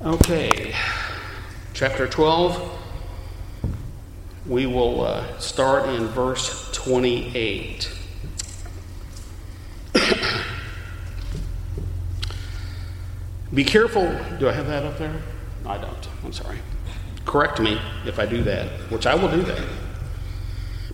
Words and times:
Okay, 0.00 0.76
chapter 1.74 2.06
12. 2.06 2.78
We 4.46 4.64
will 4.64 5.00
uh, 5.00 5.36
start 5.40 5.88
in 5.88 6.06
verse 6.06 6.70
28. 6.70 7.92
Be 13.52 13.64
careful. 13.64 14.04
Do 14.38 14.48
I 14.48 14.52
have 14.52 14.68
that 14.68 14.84
up 14.84 14.98
there? 14.98 15.20
I 15.66 15.78
don't. 15.78 16.08
I'm 16.24 16.32
sorry. 16.32 16.58
Correct 17.24 17.58
me 17.58 17.80
if 18.06 18.20
I 18.20 18.26
do 18.26 18.44
that, 18.44 18.68
which 18.92 19.04
I 19.04 19.16
will 19.16 19.32
do 19.32 19.42
that. 19.42 19.66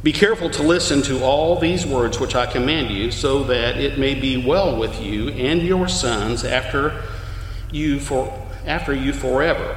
Be 0.03 0.15
careful 0.15 0.49
to 0.49 0.63
listen 0.63 1.03
to 1.03 1.23
all 1.23 1.59
these 1.59 1.85
words 1.85 2.19
which 2.19 2.35
I 2.35 2.47
command 2.47 2.89
you, 2.91 3.11
so 3.11 3.45
that 3.45 3.77
it 3.77 3.99
may 3.99 4.15
be 4.15 4.39
well 4.39 4.75
with 4.79 4.99
you 5.03 5.29
and 5.29 5.61
your 5.61 5.89
sons 5.89 6.43
after 6.43 7.03
you 7.71 8.01
for 8.01 8.41
after 8.67 8.95
you 8.95 9.13
forever. 9.13 9.77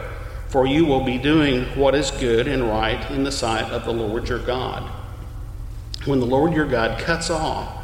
For 0.50 0.66
you 0.66 0.86
will 0.86 1.04
be 1.04 1.18
doing 1.18 1.66
what 1.78 1.94
is 1.94 2.12
good 2.12 2.48
and 2.48 2.64
right 2.64 3.09
in 3.12 3.23
the 3.23 3.32
sight 3.32 3.72
of 3.72 3.86
the 3.86 3.91
Lord 3.91 4.30
your 4.30 4.40
God. 4.40 4.90
When 6.05 6.20
the 6.20 6.26
Lord 6.26 6.54
your 6.54 6.68
God 6.68 7.00
cuts 7.00 7.30
off 7.30 7.84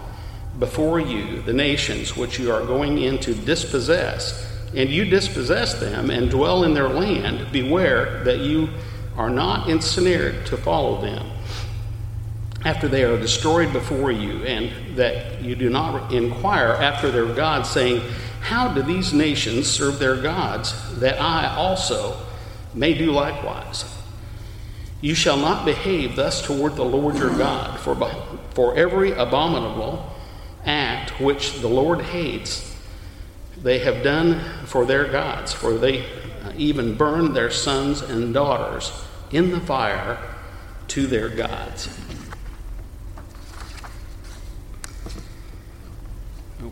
before 0.59 0.99
you 0.99 1.41
the 1.41 1.53
nations 1.53 2.16
which 2.16 2.39
you 2.39 2.52
are 2.52 2.66
going 2.66 2.99
in 2.99 3.20
to 3.20 3.34
dispossess, 3.34 4.49
and 4.75 4.89
you 4.89 5.05
dispossess 5.05 5.75
them 5.75 6.09
and 6.09 6.30
dwell 6.30 6.63
in 6.63 6.73
their 6.73 6.89
land, 6.89 7.52
beware 7.52 8.23
that 8.23 8.39
you 8.39 8.70
are 9.17 9.30
not 9.30 9.70
ensnared 9.70 10.45
to 10.47 10.58
follow 10.58 11.02
them 11.02 11.30
after 12.66 12.88
they 12.88 13.03
are 13.03 13.20
destroyed 13.20 13.73
before 13.73 14.11
you, 14.11 14.44
and 14.45 14.95
that 14.95 15.41
you 15.41 15.53
do 15.55 15.70
not 15.70 16.13
inquire 16.13 16.70
after 16.70 17.11
their 17.11 17.25
gods, 17.25 17.70
saying, 17.70 18.02
How 18.43 18.67
do 18.67 18.81
these 18.81 19.13
nations 19.13 19.70
serve 19.70 19.99
their 19.99 20.17
gods, 20.17 20.73
that 20.99 21.20
I 21.20 21.55
also 21.55 22.17
may 22.73 22.93
do 22.93 23.11
likewise? 23.11 23.86
You 24.99 25.16
shall 25.16 25.38
not 25.38 25.66
behave 25.66 26.17
thus 26.17 26.45
toward 26.45 26.75
the 26.75 26.83
Lord 26.83 27.16
your 27.16 27.36
God, 27.38 27.80
for, 27.80 27.95
for 28.53 28.75
every 28.75 29.14
abominable 29.14 30.14
act 30.66 31.21
which 31.21 31.61
the 31.61 31.69
Lord 31.69 32.02
hates, 32.02 32.75
they 33.61 33.80
have 33.80 34.03
done 34.03 34.41
for 34.66 34.86
their 34.86 35.05
gods, 35.05 35.53
for 35.53 35.77
they 35.77 36.05
even 36.58 36.95
burn 36.95 37.33
their 37.33 37.49
sons 37.49 38.02
and 38.02 38.33
daughters 38.33 38.91
in 39.31 39.52
the 39.52 39.61
fire 39.61 40.17
to 40.89 41.08
their 41.08 41.30
gods. 41.30 41.88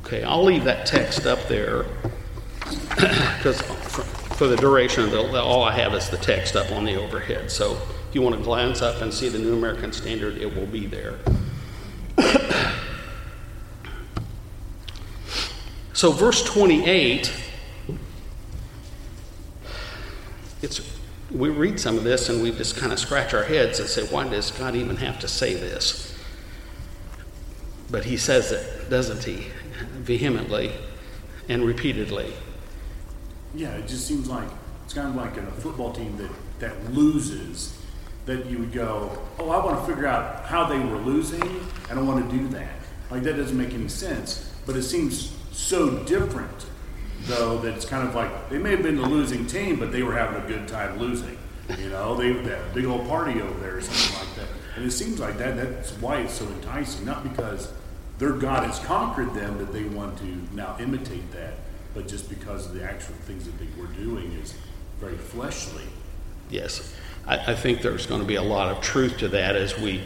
Okay, 0.06 0.24
I'll 0.24 0.44
leave 0.44 0.64
that 0.66 0.86
text 0.86 1.26
up 1.26 1.48
there 1.48 1.86
because 2.66 3.62
for, 3.62 4.48
the 4.48 4.58
duration 4.58 5.04
of 5.04 5.12
the, 5.12 5.42
all 5.42 5.64
I 5.64 5.72
have 5.74 5.94
is 5.94 6.10
the 6.10 6.18
text 6.18 6.56
up 6.56 6.72
on 6.72 6.84
the 6.84 6.96
overhead. 6.96 7.52
So 7.52 7.74
if 8.10 8.16
you 8.16 8.22
want 8.22 8.36
to 8.36 8.42
glance 8.42 8.82
up 8.82 9.02
and 9.02 9.14
see 9.14 9.30
the 9.30 9.38
New 9.38 9.56
American 9.56 9.94
Standard, 9.94 10.38
it 10.38 10.56
will 10.56 10.66
be 10.66 10.88
there. 10.88 11.20
so 15.94 16.12
verse 16.12 16.44
28, 16.44 17.34
it's 20.64 20.92
we 21.32 21.50
read 21.50 21.80
some 21.80 21.98
of 21.98 22.04
this 22.04 22.30
and 22.30 22.44
we 22.44 22.52
just 22.52 22.76
kind 22.76 22.92
of 22.92 23.00
scratch 23.00 23.34
our 23.34 23.44
heads 23.44 23.80
and 23.80 23.88
say, 23.88 24.04
why 24.08 24.28
does 24.28 24.52
God 24.52 24.76
even 24.76 24.98
have 24.98 25.20
to 25.20 25.28
say 25.28 25.54
this? 25.54 26.14
But 27.90 28.06
he 28.06 28.18
says 28.18 28.52
it, 28.52 28.90
doesn't 28.90 29.24
he? 29.24 29.48
Vehemently 30.02 30.72
and 31.48 31.66
repeatedly. 31.66 32.34
Yeah, 33.54 33.72
it 33.72 33.88
just 33.88 34.08
seems 34.08 34.30
like 34.30 34.48
it's 34.86 34.94
kind 34.94 35.10
of 35.10 35.16
like 35.16 35.38
a 35.38 35.52
football 35.52 35.92
team 35.92 36.18
that, 36.18 36.32
that 36.60 36.94
loses, 36.94 37.78
that 38.26 38.46
you 38.46 38.60
would 38.60 38.72
go, 38.72 39.18
oh, 39.40 39.50
I 39.50 39.64
want 39.64 39.80
to 39.80 39.86
figure 39.86 40.08
out 40.08 40.46
how 40.46 40.66
they 40.66 40.80
were 40.80 40.98
losing. 40.98 41.44
I 41.90 41.96
don't 41.96 42.08
want 42.08 42.30
to 42.30 42.38
do 42.38 42.48
that. 42.50 42.76
Like, 43.10 43.24
that 43.24 43.36
doesn't 43.36 43.58
make 43.58 43.74
any 43.74 43.90
sense. 43.90 44.54
But 44.66 44.76
it 44.76 44.84
seems 44.84 45.36
so 45.52 46.04
different, 46.04 46.66
though, 47.24 47.58
that 47.60 47.74
it's 47.74 47.86
kind 47.86 48.08
of 48.08 48.16
like 48.16 48.50
they 48.50 48.58
may 48.58 48.72
have 48.72 48.84
been 48.84 48.96
the 48.96 49.08
losing 49.08 49.48
team, 49.48 49.80
but 49.80 49.92
they 49.92 50.04
were 50.04 50.16
having 50.16 50.42
a 50.42 50.48
good 50.48 50.68
time 50.68 50.98
losing. 50.98 51.38
You 51.78 51.90
know, 51.90 52.16
they 52.16 52.32
that 52.32 52.74
big 52.74 52.86
old 52.86 53.08
party 53.08 53.42
over 53.42 53.60
there 53.60 53.78
or 53.78 53.82
something 53.82 54.20
like 54.20 54.36
that. 54.36 54.48
And 54.76 54.86
it 54.86 54.92
seems 54.92 55.20
like 55.20 55.38
that. 55.38 55.58
That's 55.58 55.92
why 55.94 56.20
it's 56.22 56.34
so 56.34 56.46
enticing, 56.46 57.06
not 57.06 57.24
because 57.24 57.72
their 58.22 58.34
God 58.34 58.64
has 58.64 58.78
conquered 58.78 59.34
them 59.34 59.58
that 59.58 59.74
they 59.74 59.84
want 59.84 60.16
to 60.20 60.56
now 60.56 60.78
imitate 60.80 61.32
that, 61.32 61.56
but 61.96 62.08
just 62.08 62.30
because 62.30 62.68
of 62.68 62.76
the 62.76 62.84
actual 62.84 63.16
things 63.26 63.46
that 63.46 63.58
they 63.58 63.66
were 63.82 63.88
doing 63.88 64.32
is 64.34 64.54
very 65.00 65.18
fleshly. 65.18 65.86
Yes, 66.48 66.96
I, 67.26 67.54
I 67.54 67.56
think 67.56 67.82
there's 67.82 68.06
going 68.06 68.22
to 68.22 68.28
be 68.28 68.36
a 68.36 68.44
lot 68.44 68.70
of 68.70 68.80
truth 68.80 69.18
to 69.18 69.28
that 69.30 69.56
as 69.56 69.76
we 69.76 70.04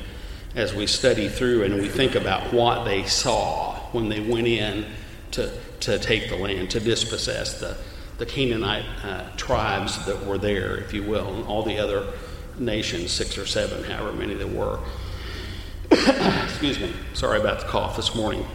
as 0.56 0.74
we 0.74 0.88
study 0.88 1.28
through 1.28 1.64
and 1.64 1.74
we 1.74 1.90
think 1.90 2.16
about 2.16 2.54
what 2.54 2.86
they 2.86 3.04
saw 3.04 3.76
when 3.92 4.08
they 4.08 4.22
went 4.22 4.48
in 4.48 4.86
to 5.32 5.52
to 5.82 6.00
take 6.00 6.30
the 6.30 6.38
land, 6.38 6.70
to 6.70 6.80
dispossess 6.80 7.60
the 7.60 7.76
the 8.18 8.26
Canaanite 8.26 8.86
uh, 9.04 9.30
tribes 9.36 10.06
that 10.06 10.26
were 10.26 10.38
there, 10.38 10.78
if 10.78 10.94
you 10.94 11.04
will, 11.04 11.36
and 11.36 11.46
all 11.48 11.64
the 11.64 11.78
other 11.78 12.14
nations, 12.58 13.12
six 13.12 13.38
or 13.38 13.46
seven, 13.46 13.84
however 13.84 14.14
many 14.14 14.36
there 14.36 14.48
were. 14.48 14.80
Excuse 15.92 16.80
me. 16.80 16.94
Sorry 17.14 17.40
about 17.40 17.60
the 17.60 17.68
cough 17.68 17.96
this 17.96 18.16
morning. 18.16 18.46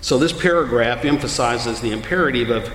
So, 0.00 0.18
this 0.18 0.32
paragraph 0.32 1.04
emphasizes 1.04 1.80
the 1.80 1.92
imperative 1.92 2.50
of 2.50 2.72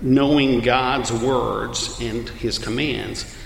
knowing 0.00 0.60
God's 0.60 1.12
words 1.12 2.00
and 2.00 2.28
his 2.28 2.58
commands 2.58 3.36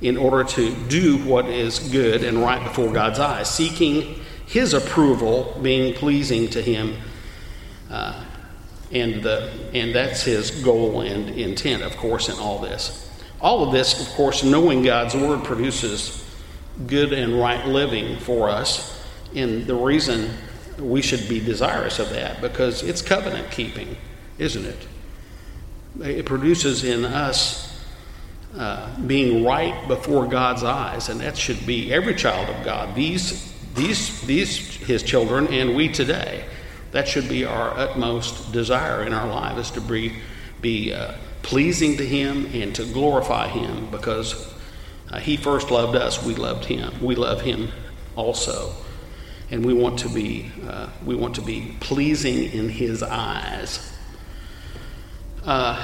in 0.00 0.16
order 0.16 0.44
to 0.44 0.74
do 0.88 1.18
what 1.24 1.46
is 1.46 1.78
good 1.78 2.22
and 2.24 2.38
right 2.38 2.62
before 2.62 2.92
God's 2.92 3.18
eyes, 3.18 3.52
seeking 3.52 4.20
his 4.46 4.74
approval, 4.74 5.58
being 5.62 5.94
pleasing 5.94 6.48
to 6.50 6.60
him. 6.60 6.96
Uh, 7.90 8.24
and, 8.92 9.22
the, 9.22 9.50
and 9.72 9.94
that's 9.94 10.22
his 10.22 10.50
goal 10.62 11.00
and 11.00 11.30
intent, 11.30 11.82
of 11.82 11.96
course, 11.96 12.28
in 12.28 12.38
all 12.38 12.58
this. 12.58 13.10
All 13.40 13.66
of 13.66 13.72
this, 13.72 14.00
of 14.00 14.14
course, 14.14 14.44
knowing 14.44 14.82
God's 14.82 15.14
word 15.14 15.42
produces 15.44 16.23
good 16.86 17.12
and 17.12 17.38
right 17.38 17.66
living 17.66 18.18
for 18.18 18.48
us. 18.48 19.02
And 19.34 19.66
the 19.66 19.74
reason 19.74 20.30
we 20.78 21.02
should 21.02 21.28
be 21.28 21.40
desirous 21.40 21.98
of 21.98 22.10
that 22.10 22.40
because 22.40 22.82
it's 22.82 23.02
covenant 23.02 23.50
keeping, 23.50 23.96
isn't 24.38 24.64
it? 24.64 24.86
It 26.00 26.26
produces 26.26 26.84
in 26.84 27.04
us 27.04 27.84
uh, 28.56 29.00
being 29.00 29.44
right 29.44 29.86
before 29.88 30.26
God's 30.26 30.64
eyes, 30.64 31.08
and 31.08 31.20
that 31.20 31.36
should 31.36 31.66
be 31.66 31.92
every 31.92 32.14
child 32.14 32.48
of 32.48 32.64
God. 32.64 32.94
These, 32.94 33.52
these, 33.74 34.20
these, 34.22 34.76
His 34.76 35.02
children, 35.02 35.48
and 35.48 35.74
we 35.74 35.88
today. 35.88 36.44
That 36.92 37.08
should 37.08 37.28
be 37.28 37.44
our 37.44 37.76
utmost 37.76 38.52
desire 38.52 39.04
in 39.04 39.12
our 39.12 39.26
life 39.26 39.58
is 39.58 39.72
to 39.72 39.80
be, 39.80 40.14
be 40.60 40.92
uh, 40.92 41.14
pleasing 41.42 41.96
to 41.96 42.06
Him 42.06 42.48
and 42.52 42.72
to 42.76 42.84
glorify 42.84 43.48
Him 43.48 43.90
because 43.90 44.53
uh, 45.14 45.20
he 45.20 45.36
first 45.36 45.70
loved 45.70 45.94
us, 45.94 46.24
we 46.24 46.34
loved 46.34 46.64
him. 46.64 46.92
We 47.00 47.14
love 47.14 47.40
him 47.40 47.70
also. 48.16 48.74
And 49.48 49.64
we 49.64 49.72
want 49.72 49.96
to 50.00 50.08
be, 50.08 50.50
uh, 50.66 50.88
we 51.06 51.14
want 51.14 51.36
to 51.36 51.40
be 51.40 51.76
pleasing 51.78 52.50
in 52.50 52.68
his 52.68 53.00
eyes. 53.00 53.92
Uh, 55.44 55.80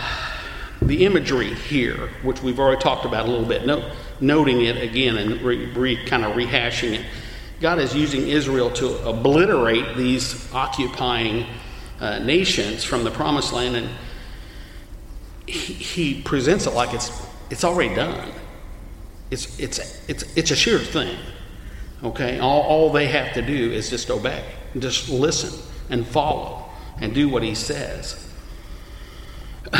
the 0.82 1.04
imagery 1.04 1.54
here, 1.54 2.08
which 2.24 2.42
we've 2.42 2.58
already 2.58 2.80
talked 2.80 3.04
about 3.04 3.26
a 3.26 3.30
little 3.30 3.46
bit, 3.46 3.66
no, 3.66 3.92
noting 4.20 4.62
it 4.62 4.82
again 4.82 5.16
and 5.16 5.40
re, 5.42 5.66
re, 5.74 6.04
kind 6.06 6.24
of 6.24 6.32
rehashing 6.32 6.94
it. 6.94 7.06
God 7.60 7.78
is 7.78 7.94
using 7.94 8.26
Israel 8.26 8.68
to 8.72 9.08
obliterate 9.08 9.96
these 9.96 10.52
occupying 10.52 11.46
uh, 12.00 12.18
nations 12.18 12.82
from 12.82 13.04
the 13.04 13.12
promised 13.12 13.52
land, 13.52 13.76
and 13.76 13.90
he, 15.46 15.72
he 15.74 16.22
presents 16.22 16.66
it 16.66 16.70
like 16.70 16.92
it's, 16.92 17.12
it's 17.48 17.62
already 17.62 17.94
done. 17.94 18.32
It's, 19.30 19.58
it's, 19.58 19.78
it's, 20.08 20.36
it's 20.36 20.50
a 20.50 20.56
sure 20.56 20.78
thing. 20.78 21.16
Okay? 22.02 22.38
All, 22.38 22.62
all 22.62 22.92
they 22.92 23.06
have 23.06 23.34
to 23.34 23.42
do 23.42 23.72
is 23.72 23.90
just 23.90 24.10
obey, 24.10 24.44
just 24.78 25.08
listen 25.08 25.60
and 25.90 26.06
follow 26.06 26.64
and 27.00 27.14
do 27.14 27.28
what 27.28 27.42
he 27.42 27.54
says. 27.54 28.26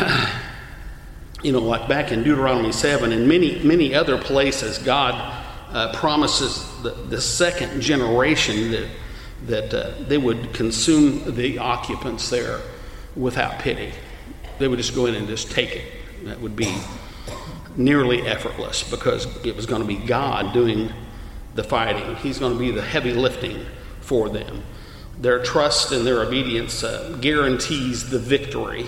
you 1.43 1.53
know, 1.53 1.61
like 1.61 1.89
back 1.89 2.13
in 2.13 2.23
Deuteronomy 2.23 2.73
7 2.73 3.13
and 3.13 3.29
many, 3.29 3.63
many 3.63 3.95
other 3.95 4.19
places, 4.19 4.79
God 4.79 5.15
uh, 5.71 5.93
promises 5.95 6.67
the, 6.83 6.91
the 6.91 7.21
second 7.21 7.81
generation 7.81 8.71
that, 8.71 8.89
that 9.47 9.75
uh, 9.75 9.95
they 10.07 10.19
would 10.19 10.53
consume 10.53 11.35
the 11.35 11.59
occupants 11.59 12.29
there 12.31 12.61
without 13.17 13.59
pity. 13.59 13.93
They 14.59 14.69
would 14.69 14.79
just 14.79 14.95
go 14.95 15.07
in 15.07 15.15
and 15.15 15.27
just 15.27 15.51
take 15.51 15.75
it. 15.77 15.85
That 16.25 16.41
would 16.41 16.57
be 16.57 16.77
nearly 17.77 18.23
effortless 18.27 18.83
because 18.83 19.27
it 19.45 19.55
was 19.57 19.67
going 19.67 19.83
to 19.83 19.89
be 19.89 19.97
God 19.97 20.53
doing 20.53 20.93
the 21.55 21.65
fighting. 21.65 22.17
He's 22.17 22.39
going 22.39 22.53
to 22.53 22.59
be 22.59 22.71
the 22.71 22.83
heavy 22.83 23.13
lifting 23.13 23.65
for 24.01 24.29
them. 24.29 24.63
Their 25.19 25.43
trust 25.43 25.93
and 25.93 26.07
their 26.07 26.23
obedience 26.23 26.83
uh, 26.83 27.17
guarantees 27.21 28.11
the 28.11 28.19
victory. 28.19 28.87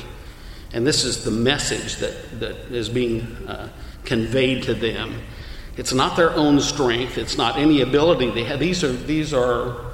And 0.73 0.87
this 0.87 1.05
is 1.05 1.25
the 1.25 1.31
message 1.31 1.97
that, 1.97 2.41
that 2.41 2.57
is 2.73 2.89
being 2.89 3.23
uh, 3.47 3.69
conveyed 4.05 4.63
to 4.65 4.75
them. 4.75 5.21
It's 5.77 5.93
not 5.93 6.17
their 6.17 6.31
own 6.31 6.61
strength, 6.61 7.19
it's 7.19 7.37
not 7.37 7.59
any 7.59 7.81
ability 7.81 8.31
they 8.31 8.45
have. 8.45 8.61
These 8.61 8.85
are, 8.85 8.93
these 8.93 9.33
are 9.33 9.93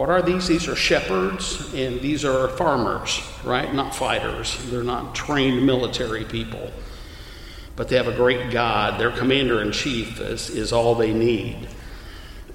what 0.00 0.08
are 0.08 0.22
these? 0.22 0.48
These 0.48 0.66
are 0.66 0.74
shepherds 0.74 1.74
and 1.74 2.00
these 2.00 2.24
are 2.24 2.48
farmers, 2.48 3.20
right? 3.44 3.70
Not 3.74 3.94
fighters. 3.94 4.56
They're 4.70 4.82
not 4.82 5.14
trained 5.14 5.66
military 5.66 6.24
people. 6.24 6.70
But 7.80 7.88
they 7.88 7.96
have 7.96 8.08
a 8.08 8.12
great 8.14 8.50
God. 8.50 9.00
Their 9.00 9.10
commander 9.10 9.62
in 9.62 9.72
chief 9.72 10.20
is, 10.20 10.50
is 10.50 10.70
all 10.70 10.94
they 10.94 11.14
need. 11.14 11.66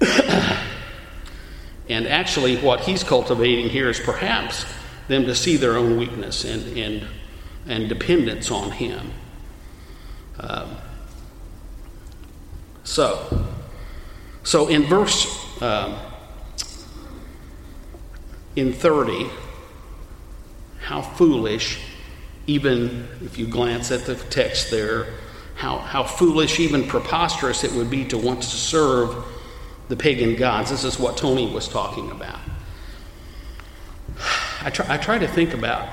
and 1.88 2.06
actually, 2.06 2.58
what 2.58 2.82
he's 2.82 3.02
cultivating 3.02 3.68
here 3.68 3.90
is 3.90 3.98
perhaps 3.98 4.64
them 5.08 5.24
to 5.24 5.34
see 5.34 5.56
their 5.56 5.76
own 5.76 5.96
weakness 5.96 6.44
and, 6.44 6.78
and, 6.78 7.08
and 7.66 7.88
dependence 7.88 8.52
on 8.52 8.70
him. 8.70 9.10
Um, 10.38 10.76
so, 12.84 13.48
so 14.44 14.68
in 14.68 14.84
verse 14.84 15.60
um, 15.60 15.98
in 18.54 18.72
30, 18.72 19.26
how 20.82 21.02
foolish, 21.02 21.80
even 22.46 23.08
if 23.22 23.38
you 23.38 23.46
glance 23.46 23.90
at 23.90 24.04
the 24.06 24.14
text 24.14 24.70
there, 24.70 25.06
how, 25.54 25.78
how 25.78 26.02
foolish, 26.02 26.60
even 26.60 26.86
preposterous 26.86 27.64
it 27.64 27.72
would 27.72 27.90
be 27.90 28.04
to 28.06 28.18
want 28.18 28.42
to 28.42 28.48
serve 28.48 29.24
the 29.88 29.96
pagan 29.96 30.36
gods. 30.36 30.70
This 30.70 30.84
is 30.84 30.98
what 30.98 31.16
Tony 31.16 31.50
was 31.52 31.68
talking 31.68 32.10
about. 32.10 32.40
I 34.62 34.70
try, 34.70 34.86
I 34.88 34.98
try 34.98 35.18
to 35.18 35.28
think 35.28 35.54
about 35.54 35.88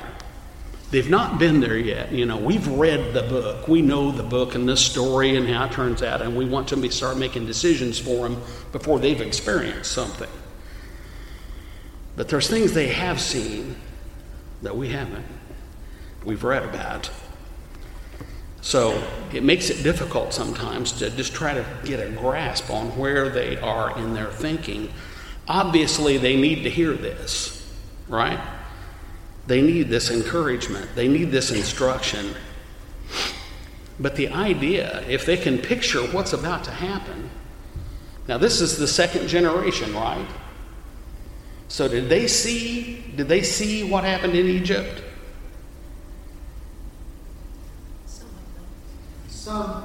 They've 0.94 1.10
not 1.10 1.40
been 1.40 1.60
there 1.60 1.76
yet. 1.76 2.12
You 2.12 2.28
know, 2.28 2.38
we've 2.38 2.68
read 2.68 3.16
the 3.16 3.24
book. 3.24 3.68
We 3.68 3.82
know 3.82 4.12
the 4.12 4.22
book 4.22 4.54
and 4.54 4.70
the 4.70 4.78
story 4.78 5.36
and 5.36 5.50
how 5.50 5.66
it 5.66 5.72
turns 5.72 6.04
out, 6.04 6.22
and 6.22 6.38
we 6.38 6.46
want 6.46 6.68
to 6.68 6.92
start 6.92 7.18
making 7.18 7.48
decisions 7.48 7.98
for 7.98 8.30
them 8.30 8.40
before 8.72 9.00
they've 9.00 9.20
experienced 9.20 9.92
something. 9.92 10.30
But 12.16 12.30
there's 12.30 12.48
things 12.48 12.74
they 12.74 12.90
have 12.90 13.20
seen 13.20 13.76
that 14.62 14.78
we 14.78 14.90
haven't. 14.90 15.26
We've 16.26 16.44
read 16.44 16.64
about. 16.64 17.10
So 18.62 19.04
it 19.34 19.44
makes 19.44 19.70
it 19.70 19.84
difficult 19.84 20.34
sometimes 20.34 20.94
to 20.94 21.10
just 21.10 21.34
try 21.34 21.54
to 21.54 21.66
get 21.84 22.00
a 22.00 22.10
grasp 22.10 22.70
on 22.70 22.98
where 22.98 23.30
they 23.30 23.58
are 23.58 23.98
in 23.98 24.14
their 24.14 24.32
thinking. 24.32 24.92
Obviously, 25.48 26.18
they 26.18 26.38
need 26.38 26.64
to 26.64 26.70
hear 26.70 26.94
this, 26.94 27.70
right? 28.08 28.40
They 29.48 29.62
need 29.62 29.90
this 29.90 30.10
encouragement, 30.10 30.96
they 30.96 31.10
need 31.10 31.32
this 31.32 31.52
instruction. 31.52 32.34
But 34.00 34.16
the 34.16 34.30
idea, 34.30 35.04
if 35.10 35.26
they 35.26 35.36
can 35.36 35.58
picture 35.58 36.02
what's 36.02 36.32
about 36.32 36.64
to 36.64 36.72
happen, 36.72 37.30
now 38.28 38.38
this 38.38 38.62
is 38.62 38.78
the 38.78 38.88
second 38.88 39.28
generation, 39.28 39.94
right? 39.94 40.26
So 41.68 41.88
did 41.88 42.08
they 42.08 42.28
see 42.28 43.04
did 43.16 43.28
they 43.28 43.44
see 43.44 43.84
what 43.84 44.04
happened 44.04 44.36
in 44.36 44.48
Egypt? 44.48 45.04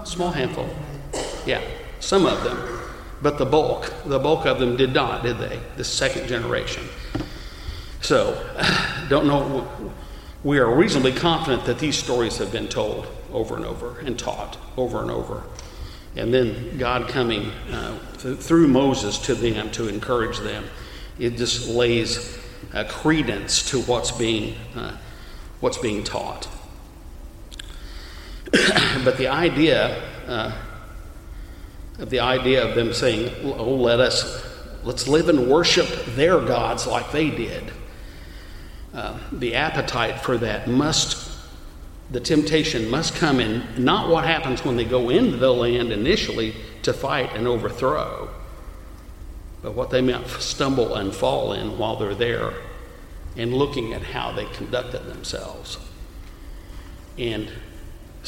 Small 0.05 0.31
handful. 0.31 0.69
Yeah, 1.45 1.63
some 2.01 2.27
of 2.27 2.45
them. 2.45 2.59
But 3.21 3.39
the 3.39 3.47
bulk, 3.47 3.93
the 4.05 4.19
bulk 4.19 4.47
of 4.47 4.61
them 4.61 4.77
did 4.77 4.93
not, 4.95 5.25
did 5.25 5.39
they? 5.39 5.61
The 5.77 5.85
second 5.85 6.29
generation. 6.29 6.85
So, 8.01 8.41
don't 9.09 9.27
know. 9.27 9.93
We 10.45 10.59
are 10.59 10.73
reasonably 10.73 11.13
confident 11.13 11.65
that 11.65 11.81
these 11.81 11.99
stories 11.99 12.37
have 12.39 12.53
been 12.53 12.69
told 12.69 13.09
over 13.33 13.57
and 13.57 13.65
over 13.65 13.99
and 13.99 14.17
taught 14.17 14.57
over 14.77 15.03
and 15.03 15.11
over. 15.11 15.43
And 16.15 16.33
then 16.33 16.79
God 16.79 17.09
coming 17.09 17.51
uh, 17.73 17.99
th- 18.19 18.39
through 18.39 18.69
Moses 18.69 19.19
to 19.19 19.35
them 19.35 19.71
to 19.73 19.89
encourage 19.89 20.39
them. 20.39 20.65
It 21.19 21.37
just 21.37 21.69
lays 21.69 22.39
a 22.73 22.85
credence 22.85 23.69
to 23.71 23.83
what's 23.83 24.13
being, 24.13 24.55
uh, 24.77 24.97
what's 25.61 25.79
being 25.79 26.05
taught. 26.05 26.49
but 29.05 29.17
the 29.19 29.29
idea 29.29 30.03
uh, 30.27 30.53
of 31.99 32.11
the 32.11 32.21
idea 32.21 32.67
of 32.67 32.75
them 32.75 32.93
saying, 32.93 33.35
"Oh, 33.43 33.75
let 33.75 34.01
us 34.01 34.45
let's 34.85 35.09
live 35.09 35.29
and 35.29 35.49
worship 35.51 35.89
their 36.15 36.41
gods 36.41 36.87
like 36.87 37.13
they 37.13 37.31
did," 37.31 37.73
Uh, 38.95 39.19
the 39.31 39.55
appetite 39.55 40.21
for 40.21 40.39
that 40.39 40.67
must, 40.67 41.31
the 42.11 42.21
temptation 42.21 42.91
must 42.91 43.15
come 43.15 43.39
in 43.39 43.63
not 43.77 44.09
what 44.09 44.25
happens 44.25 44.65
when 44.65 44.77
they 44.77 44.85
go 44.85 45.11
into 45.11 45.37
the 45.37 45.53
land 45.53 45.93
initially 45.93 46.55
to 46.83 46.93
fight 46.93 47.31
and 47.35 47.47
overthrow, 47.47 48.29
but 49.63 49.75
what 49.75 49.91
they 49.91 50.01
might 50.01 50.27
stumble 50.29 50.95
and 50.95 51.15
fall 51.15 51.53
in 51.53 51.77
while 51.79 51.97
they're 51.97 52.15
there 52.15 52.55
and 53.37 53.53
looking 53.53 53.93
at 53.93 54.03
how 54.03 54.33
they 54.33 54.47
conducted 54.47 55.05
themselves. 55.05 55.79
And 57.19 57.53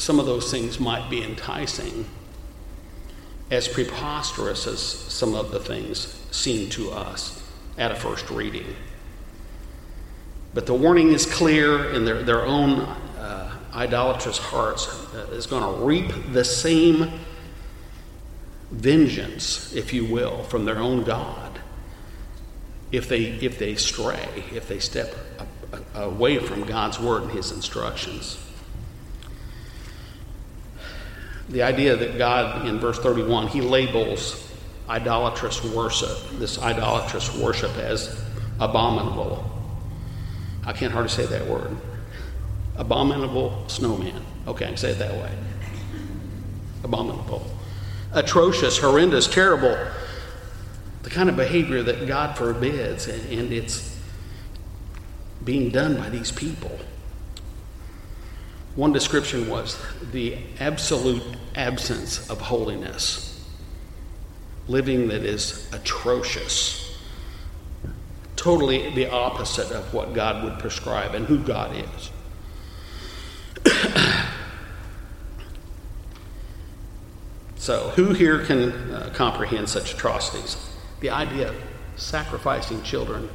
some 0.01 0.19
of 0.19 0.25
those 0.25 0.49
things 0.49 0.79
might 0.79 1.09
be 1.09 1.23
enticing, 1.23 2.05
as 3.51 3.67
preposterous 3.67 4.65
as 4.65 4.81
some 4.81 5.35
of 5.35 5.51
the 5.51 5.59
things 5.59 6.19
seem 6.31 6.69
to 6.71 6.91
us 6.91 7.43
at 7.77 7.91
a 7.91 7.95
first 7.95 8.29
reading. 8.31 8.75
But 10.53 10.65
the 10.65 10.73
warning 10.73 11.11
is 11.13 11.25
clear, 11.25 11.93
and 11.93 12.05
their, 12.07 12.23
their 12.23 12.45
own 12.45 12.79
uh, 12.81 13.55
idolatrous 13.75 14.39
hearts 14.39 14.87
uh, 15.13 15.27
is 15.33 15.45
going 15.45 15.63
to 15.63 15.85
reap 15.85 16.11
the 16.33 16.43
same 16.43 17.19
vengeance, 18.71 19.71
if 19.73 19.93
you 19.93 20.05
will, 20.05 20.43
from 20.45 20.65
their 20.65 20.79
own 20.79 21.03
God 21.03 21.59
if 22.91 23.07
they, 23.07 23.23
if 23.23 23.59
they 23.59 23.75
stray, 23.75 24.27
if 24.51 24.67
they 24.67 24.79
step 24.79 25.15
away 25.93 26.39
from 26.39 26.63
God's 26.63 26.99
word 26.99 27.23
and 27.23 27.31
his 27.31 27.51
instructions. 27.51 28.37
The 31.51 31.63
idea 31.63 31.95
that 31.95 32.17
God, 32.17 32.65
in 32.65 32.79
verse 32.79 32.99
31, 32.99 33.47
he 33.47 33.61
labels 33.61 34.49
idolatrous 34.89 35.63
worship, 35.63 36.17
this 36.33 36.59
idolatrous 36.59 37.35
worship, 37.37 37.75
as 37.77 38.23
abominable 38.59 39.51
I 40.65 40.73
can't 40.73 40.91
hardly 40.91 41.09
say 41.09 41.25
that 41.25 41.47
word. 41.47 41.75
Abominable 42.75 43.63
snowman. 43.67 44.23
Okay, 44.47 44.65
I 44.65 44.67
can 44.69 44.77
say 44.77 44.91
it 44.91 44.99
that 44.99 45.13
way. 45.13 45.31
Abominable. 46.83 47.45
Atrocious, 48.13 48.77
horrendous, 48.77 49.27
terrible. 49.27 49.77
The 51.03 51.09
kind 51.09 51.29
of 51.29 51.35
behavior 51.35 51.81
that 51.83 52.07
God 52.07 52.37
forbids, 52.37 53.07
and, 53.07 53.21
and 53.31 53.51
it's 53.51 53.97
being 55.43 55.69
done 55.69 55.97
by 55.97 56.09
these 56.09 56.31
people. 56.31 56.77
One 58.75 58.93
description 58.93 59.49
was 59.49 59.77
the 60.11 60.37
absolute 60.59 61.23
absence 61.55 62.29
of 62.29 62.39
holiness, 62.39 63.45
living 64.67 65.09
that 65.09 65.23
is 65.23 65.69
atrocious 65.73 66.81
totally 68.41 68.89
the 68.95 69.07
opposite 69.07 69.71
of 69.71 69.93
what 69.93 70.13
God 70.13 70.43
would 70.43 70.57
prescribe 70.57 71.13
and 71.13 71.27
who 71.27 71.37
God 71.37 71.75
is. 71.75 72.11
so, 77.55 77.89
who 77.89 78.13
here 78.13 78.43
can 78.43 78.71
uh, 78.91 79.11
comprehend 79.13 79.69
such 79.69 79.93
atrocities? 79.93 80.57
The 81.01 81.11
idea 81.11 81.49
of 81.49 81.55
sacrificing 81.97 82.81
children. 82.81 83.29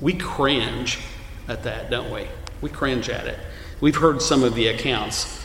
We 0.00 0.14
cringe 0.14 1.00
at 1.46 1.62
that, 1.64 1.90
don't 1.90 2.10
we? 2.10 2.26
We 2.62 2.70
cringe 2.70 3.10
at 3.10 3.26
it. 3.26 3.38
We've 3.80 3.96
heard 3.96 4.20
some 4.22 4.44
of 4.44 4.54
the 4.54 4.68
accounts 4.68 5.44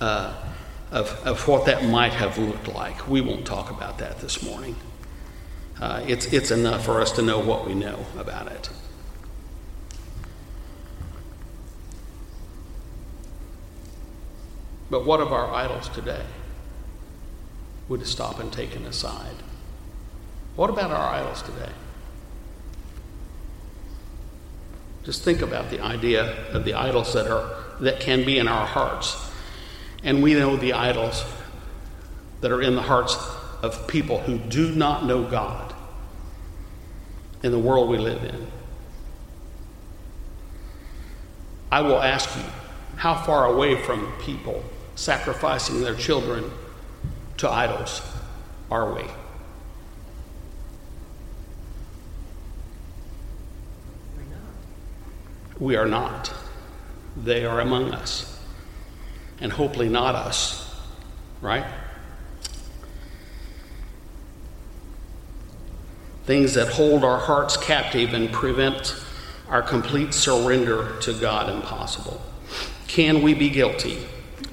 uh, 0.00 0.34
of, 0.90 1.08
of 1.24 1.48
what 1.48 1.66
that 1.66 1.84
might 1.84 2.12
have 2.12 2.38
looked 2.38 2.68
like. 2.68 3.08
We 3.08 3.20
won't 3.20 3.46
talk 3.46 3.70
about 3.70 3.98
that 3.98 4.20
this 4.20 4.42
morning 4.42 4.76
uh, 5.80 6.04
it's, 6.06 6.26
it's 6.26 6.50
enough 6.50 6.84
for 6.84 7.00
us 7.00 7.10
to 7.12 7.22
know 7.22 7.38
what 7.38 7.66
we 7.66 7.74
know 7.74 8.04
about 8.18 8.48
it. 8.48 8.68
But 14.90 15.06
what 15.06 15.20
of 15.20 15.32
our 15.32 15.52
idols 15.54 15.88
today? 15.88 16.24
Would 17.88 18.02
it 18.02 18.06
stop 18.06 18.38
and 18.38 18.52
take 18.52 18.70
taken 18.70 18.86
aside. 18.86 19.36
What 20.54 20.68
about 20.68 20.90
our 20.90 21.14
idols 21.14 21.42
today? 21.42 21.72
Just 25.04 25.22
think 25.22 25.40
about 25.40 25.70
the 25.70 25.80
idea 25.80 26.46
of 26.48 26.64
the 26.64 26.74
idols 26.74 27.14
that 27.14 27.26
are 27.26 27.59
that 27.80 28.00
can 28.00 28.24
be 28.24 28.38
in 28.38 28.48
our 28.48 28.66
hearts. 28.66 29.30
And 30.02 30.22
we 30.22 30.34
know 30.34 30.56
the 30.56 30.72
idols 30.72 31.24
that 32.40 32.50
are 32.50 32.62
in 32.62 32.74
the 32.74 32.82
hearts 32.82 33.16
of 33.62 33.86
people 33.86 34.18
who 34.18 34.38
do 34.38 34.74
not 34.74 35.04
know 35.04 35.24
God 35.24 35.74
in 37.42 37.52
the 37.52 37.58
world 37.58 37.88
we 37.88 37.98
live 37.98 38.24
in. 38.24 38.46
I 41.72 41.82
will 41.82 42.02
ask 42.02 42.34
you, 42.36 42.44
how 42.96 43.14
far 43.14 43.46
away 43.46 43.80
from 43.82 44.12
people 44.20 44.62
sacrificing 44.94 45.80
their 45.80 45.94
children 45.94 46.50
to 47.38 47.48
idols 47.48 48.02
are 48.70 48.92
we? 48.92 49.04
We 55.58 55.76
are 55.76 55.86
not. 55.86 56.32
They 57.16 57.44
are 57.44 57.60
among 57.60 57.92
us. 57.92 58.38
And 59.40 59.52
hopefully 59.52 59.88
not 59.88 60.14
us, 60.14 60.80
right? 61.40 61.64
Things 66.24 66.54
that 66.54 66.68
hold 66.68 67.04
our 67.04 67.18
hearts 67.18 67.56
captive 67.56 68.14
and 68.14 68.30
prevent 68.30 68.94
our 69.48 69.62
complete 69.62 70.14
surrender 70.14 70.98
to 71.00 71.12
God 71.14 71.50
impossible. 71.50 72.20
Can 72.86 73.22
we 73.22 73.34
be 73.34 73.50
guilty 73.50 74.06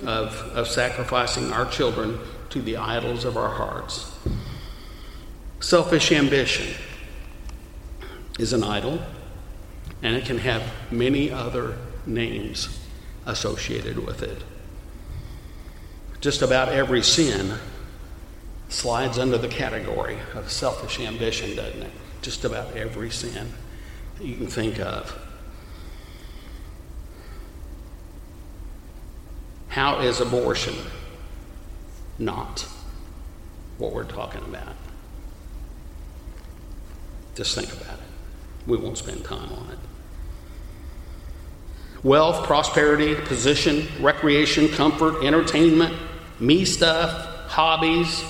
of, 0.06 0.36
of 0.54 0.68
sacrificing 0.68 1.52
our 1.52 1.66
children 1.66 2.20
to 2.50 2.62
the 2.62 2.78
idols 2.78 3.26
of 3.26 3.38
our 3.38 3.50
hearts? 3.50 4.18
Selfish 5.60 6.12
ambition 6.12 6.74
is 8.40 8.54
an 8.54 8.64
idol 8.64 9.00
and 10.02 10.16
it 10.16 10.26
can 10.26 10.38
have 10.38 10.64
many 10.92 11.32
other 11.32 11.78
names 12.08 12.80
associated 13.26 14.06
with 14.06 14.24
it. 14.24 14.44
Just 16.22 16.42
about 16.42 16.70
every 16.70 17.04
sin 17.04 17.58
slides 18.70 19.18
under 19.20 19.38
the 19.38 19.48
category 19.48 20.18
of 20.34 20.52
selfish 20.52 21.00
ambition, 21.00 21.56
doesn't 21.56 21.84
it? 21.84 21.92
Just 22.22 22.44
about 22.44 22.76
every 22.76 23.12
sin 23.12 23.52
you 24.20 24.36
can 24.36 24.48
think 24.48 24.80
of. 24.80 25.18
How 29.70 30.00
is 30.00 30.20
abortion 30.20 30.76
not 32.18 32.66
what 33.78 33.94
we're 33.94 34.06
talking 34.06 34.44
about? 34.44 34.76
Just 37.36 37.54
think 37.54 37.72
about 37.72 38.00
it. 38.00 38.06
We 38.66 38.78
won't 38.78 38.98
spend 38.98 39.24
time 39.24 39.52
on 39.54 39.70
it. 39.72 39.97
Wealth, 42.04 42.46
prosperity, 42.46 43.16
position, 43.16 43.88
recreation, 44.00 44.70
comfort, 44.70 45.24
entertainment, 45.24 45.96
me 46.40 46.64
stuff, 46.64 47.50
hobbies, 47.50 48.24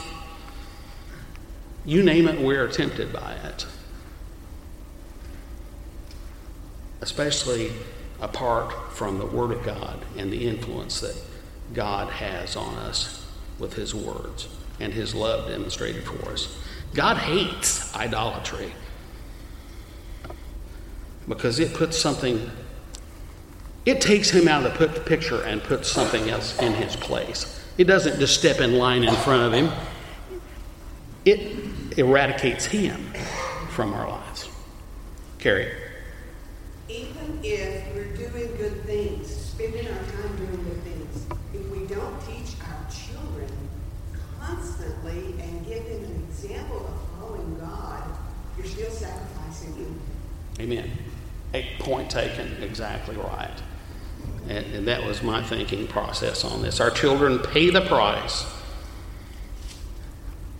you 1.87 2.03
name 2.03 2.27
it, 2.27 2.39
we're 2.39 2.67
tempted 2.67 3.13
by 3.13 3.33
it. 3.33 3.65
Especially 6.99 7.71
apart 8.21 8.73
from 8.93 9.19
the 9.19 9.25
Word 9.25 9.51
of 9.51 9.63
God 9.63 9.99
and 10.17 10.31
the 10.31 10.47
influence 10.47 10.99
that 10.99 11.15
God 11.73 12.09
has 12.09 12.55
on 12.57 12.75
us 12.75 13.25
with 13.57 13.73
His 13.73 13.95
words 13.95 14.49
and 14.79 14.93
His 14.93 15.15
love 15.15 15.47
demonstrated 15.49 16.03
for 16.03 16.31
us. 16.31 16.57
God 16.93 17.17
hates 17.17 17.95
idolatry 17.95 18.73
because 21.27 21.59
it 21.59 21.73
puts 21.73 21.97
something, 21.97 22.51
it 23.87 24.01
takes 24.01 24.29
him 24.29 24.49
out 24.49 24.65
of 24.65 24.77
the 24.77 24.99
picture 25.05 25.43
and 25.43 25.63
puts 25.63 25.89
something 25.89 26.29
else 26.29 26.61
in 26.61 26.73
his 26.73 26.97
place. 26.97 27.63
It 27.77 27.85
doesn't 27.85 28.19
just 28.19 28.37
step 28.37 28.59
in 28.59 28.77
line 28.77 29.05
in 29.05 29.15
front 29.15 29.43
of 29.43 29.53
him, 29.53 29.71
it 31.23 31.97
eradicates 31.97 32.65
him 32.65 33.13
from 33.69 33.93
our 33.93 34.09
lives. 34.09 34.49
Carrie. 35.39 35.71
Even 36.89 37.39
if 37.41 37.95
we're 37.95 38.13
doing 38.13 38.57
good 38.57 38.83
things, 38.83 39.33
spending 39.33 39.87
our 39.87 39.93
time 39.93 40.35
doing 40.35 40.63
good 40.65 40.83
things, 40.83 41.25
if 41.53 41.65
we 41.69 41.87
don't 41.87 42.19
teach 42.27 42.55
our 42.67 42.91
children 42.91 43.49
constantly 44.37 45.33
and 45.41 45.65
give 45.65 45.85
them 45.85 46.03
an 46.03 46.27
example 46.29 46.85
of 46.85 47.19
following 47.21 47.57
God, 47.57 48.03
you're 48.57 48.67
still 48.67 48.91
sacrificing 48.91 49.75
them. 49.75 50.01
Amen. 50.59 50.91
A 51.53 51.65
point 51.79 52.09
taken, 52.09 52.61
exactly 52.61 53.15
right. 53.15 53.61
And, 54.47 54.65
and 54.73 54.87
that 54.87 55.05
was 55.05 55.21
my 55.21 55.43
thinking 55.43 55.87
process 55.87 56.43
on 56.43 56.61
this. 56.61 56.79
Our 56.79 56.89
children 56.89 57.39
pay 57.39 57.69
the 57.69 57.81
price, 57.81 58.45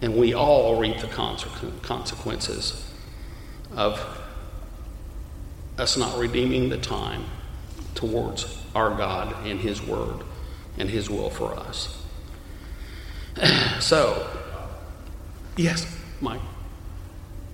and 0.02 0.16
we 0.16 0.34
all 0.34 0.80
reap 0.80 1.00
the 1.00 1.08
consequences 1.08 2.92
of 3.76 4.00
us 5.78 5.98
not 5.98 6.18
redeeming 6.18 6.70
the 6.70 6.78
time 6.78 7.24
towards 7.96 8.64
our 8.76 8.96
God 8.96 9.46
and 9.46 9.60
His 9.60 9.82
Word 9.82 10.24
and 10.78 10.90
His 10.90 11.10
will 11.10 11.30
for 11.30 11.54
us. 11.56 12.04
So, 13.80 14.28
yes, 15.56 15.86
Mike. 16.22 16.42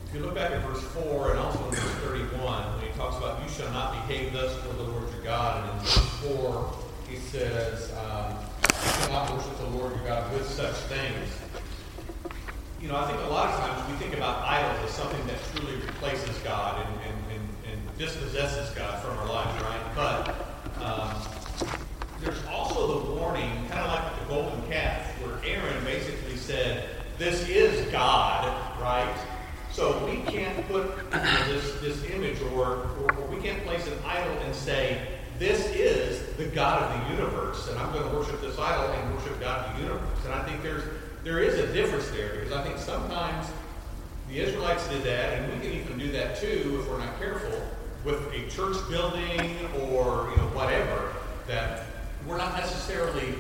If 0.08 0.16
you 0.16 0.22
look 0.22 0.36
back 0.36 0.52
at 0.52 0.64
verse 0.66 0.82
4 0.82 1.32
and 1.32 1.40
also 1.40 1.60
verse 1.70 1.80
31, 1.80 2.76
when 2.76 2.83
he 2.83 2.83
talks 3.04 3.18
about, 3.18 3.44
You 3.44 3.50
shall 3.50 3.72
not 3.72 4.08
behave 4.08 4.32
thus 4.34 4.56
for 4.62 4.74
the 4.74 4.84
Lord 4.84 5.12
your 5.12 5.24
God. 5.24 5.70
And 5.70 5.80
in 5.80 5.86
verse 5.86 6.10
4, 6.38 6.74
he 7.10 7.18
says, 7.18 7.92
um, 7.98 8.38
You 8.64 8.90
shall 8.92 9.12
not 9.12 9.34
worship 9.34 9.58
the 9.58 9.78
Lord 9.78 9.96
your 9.96 10.06
God 10.06 10.32
with 10.34 10.48
such 10.48 10.76
things. 10.88 11.30
You 12.82 12.88
know, 12.88 12.98
I 12.98 13.08
think 13.08 13.20
a 13.20 13.28
lot 13.28 13.50
of 13.50 13.60
times 13.60 13.92
we 13.92 13.98
think 13.98 14.16
about 14.16 14.46
idols 14.48 14.86
as 14.86 14.92
something 14.92 15.26
that 15.28 15.38
truly 15.54 15.76
replaces 15.76 16.38
God 16.40 16.86
and, 16.86 16.96
and, 17.02 17.32
and, 17.32 17.74
and 17.74 17.98
dispossesses 17.98 18.70
God 18.76 19.02
from 19.02 19.18
our 19.18 19.28
lives, 19.28 19.62
right? 19.64 19.96
But 19.96 20.30
um, 20.82 21.22
there's 22.22 22.44
also 22.46 23.00
the 23.00 23.12
warning, 23.20 23.52
kind 23.70 23.86
of 23.86 23.92
like 23.92 24.20
the 24.20 24.26
golden 24.34 24.62
calf, 24.70 25.12
where 25.22 25.40
Aaron 25.46 25.84
basically 25.84 26.38
said, 26.38 26.90
This 27.18 27.48
is 27.50 27.90
God, 27.92 28.46
right? 28.82 29.16
So 29.72 30.06
we 30.06 30.18
can't 30.32 30.68
put 30.68 30.86
you 30.86 30.88
know, 30.88 31.03
this, 31.14 31.80
this 31.80 32.04
image 32.12 32.42
or, 32.42 32.88
or, 32.98 33.14
or, 33.18 33.28
we 33.28 33.42
can't 33.42 33.64
place 33.66 33.86
an 33.88 33.98
idol 34.06 34.36
and 34.40 34.56
say, 34.56 35.00
this 35.38 35.68
is 35.70 36.36
the 36.38 36.46
God 36.46 36.84
of 36.84 37.08
the 37.08 37.16
universe, 37.16 37.68
and 37.70 37.78
I'm 37.80 37.92
going 37.94 38.10
to 38.10 38.18
worship 38.18 38.42
this 38.42 38.58
idol 38.58 38.86
and 38.92 39.16
worship 39.16 39.40
God 39.40 39.68
of 39.68 39.76
the 39.76 39.84
universe. 39.84 40.26
And 40.26 40.34
I 40.34 40.44
think 40.44 40.64
there's 40.64 40.84
there 41.24 41.40
is 41.40 41.58
a 41.58 41.72
difference 41.72 42.10
there 42.10 42.36
because 42.36 42.52
I 42.52 42.64
think 42.64 42.78
sometimes 42.78 43.48
the 44.28 44.40
Israelites 44.40 44.88
did 44.90 45.04
that, 45.04 45.40
and 45.40 45.54
we 45.54 45.60
can 45.60 45.80
even 45.80 45.98
do 45.98 46.12
that 46.12 46.40
too 46.40 46.80
if 46.82 46.90
we're 46.90 46.98
not 46.98 47.18
careful 47.18 47.62
with 48.04 48.20
a 48.34 48.50
church 48.50 48.78
building 48.90 49.58
or 49.90 50.30
you 50.32 50.38
know 50.38 50.50
whatever. 50.54 51.14
That 51.48 51.86
we're 52.28 52.38
not 52.38 52.58
necessarily 52.58 53.36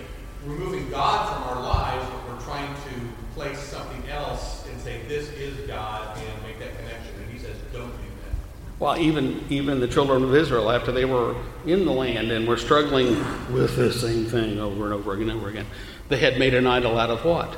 removing 0.45 0.89
God 0.89 1.33
from 1.33 1.43
our 1.43 1.63
lives, 1.63 2.05
but 2.09 2.33
we're 2.33 2.41
trying 2.41 2.73
to 2.73 3.33
place 3.33 3.59
something 3.59 4.09
else 4.09 4.67
and 4.67 4.79
say, 4.81 5.01
this 5.07 5.29
is 5.31 5.55
God, 5.67 6.17
and 6.17 6.43
make 6.43 6.59
that 6.59 6.77
connection. 6.77 7.12
Says, 7.43 7.57
don't 7.73 7.87
do 7.87 7.91
that. 7.91 8.79
Well, 8.79 8.97
even, 8.97 9.43
even 9.49 9.79
the 9.79 9.87
children 9.87 10.23
of 10.23 10.33
Israel, 10.33 10.71
after 10.71 10.91
they 10.91 11.05
were 11.05 11.35
in 11.65 11.85
the 11.85 11.91
land 11.91 12.31
and 12.31 12.47
were 12.47 12.57
struggling 12.57 13.17
with 13.53 13.75
the 13.75 13.91
same 13.91 14.25
thing 14.25 14.59
over 14.59 14.85
and 14.85 14.93
over 14.93 15.13
again 15.13 15.29
and 15.29 15.39
over 15.39 15.49
again, 15.49 15.65
they 16.09 16.17
had 16.17 16.39
made 16.39 16.53
an 16.53 16.67
idol 16.67 16.97
out 16.97 17.09
of 17.09 17.25
what? 17.25 17.57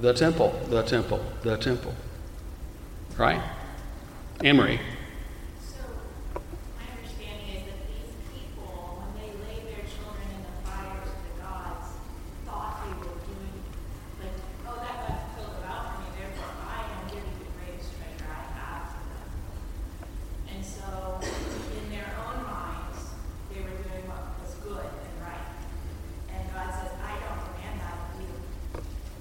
The 0.00 0.12
temple, 0.12 0.58
the 0.68 0.82
temple, 0.82 1.24
the 1.42 1.56
temple. 1.56 1.94
Right? 3.18 3.42
Emery. 4.42 4.80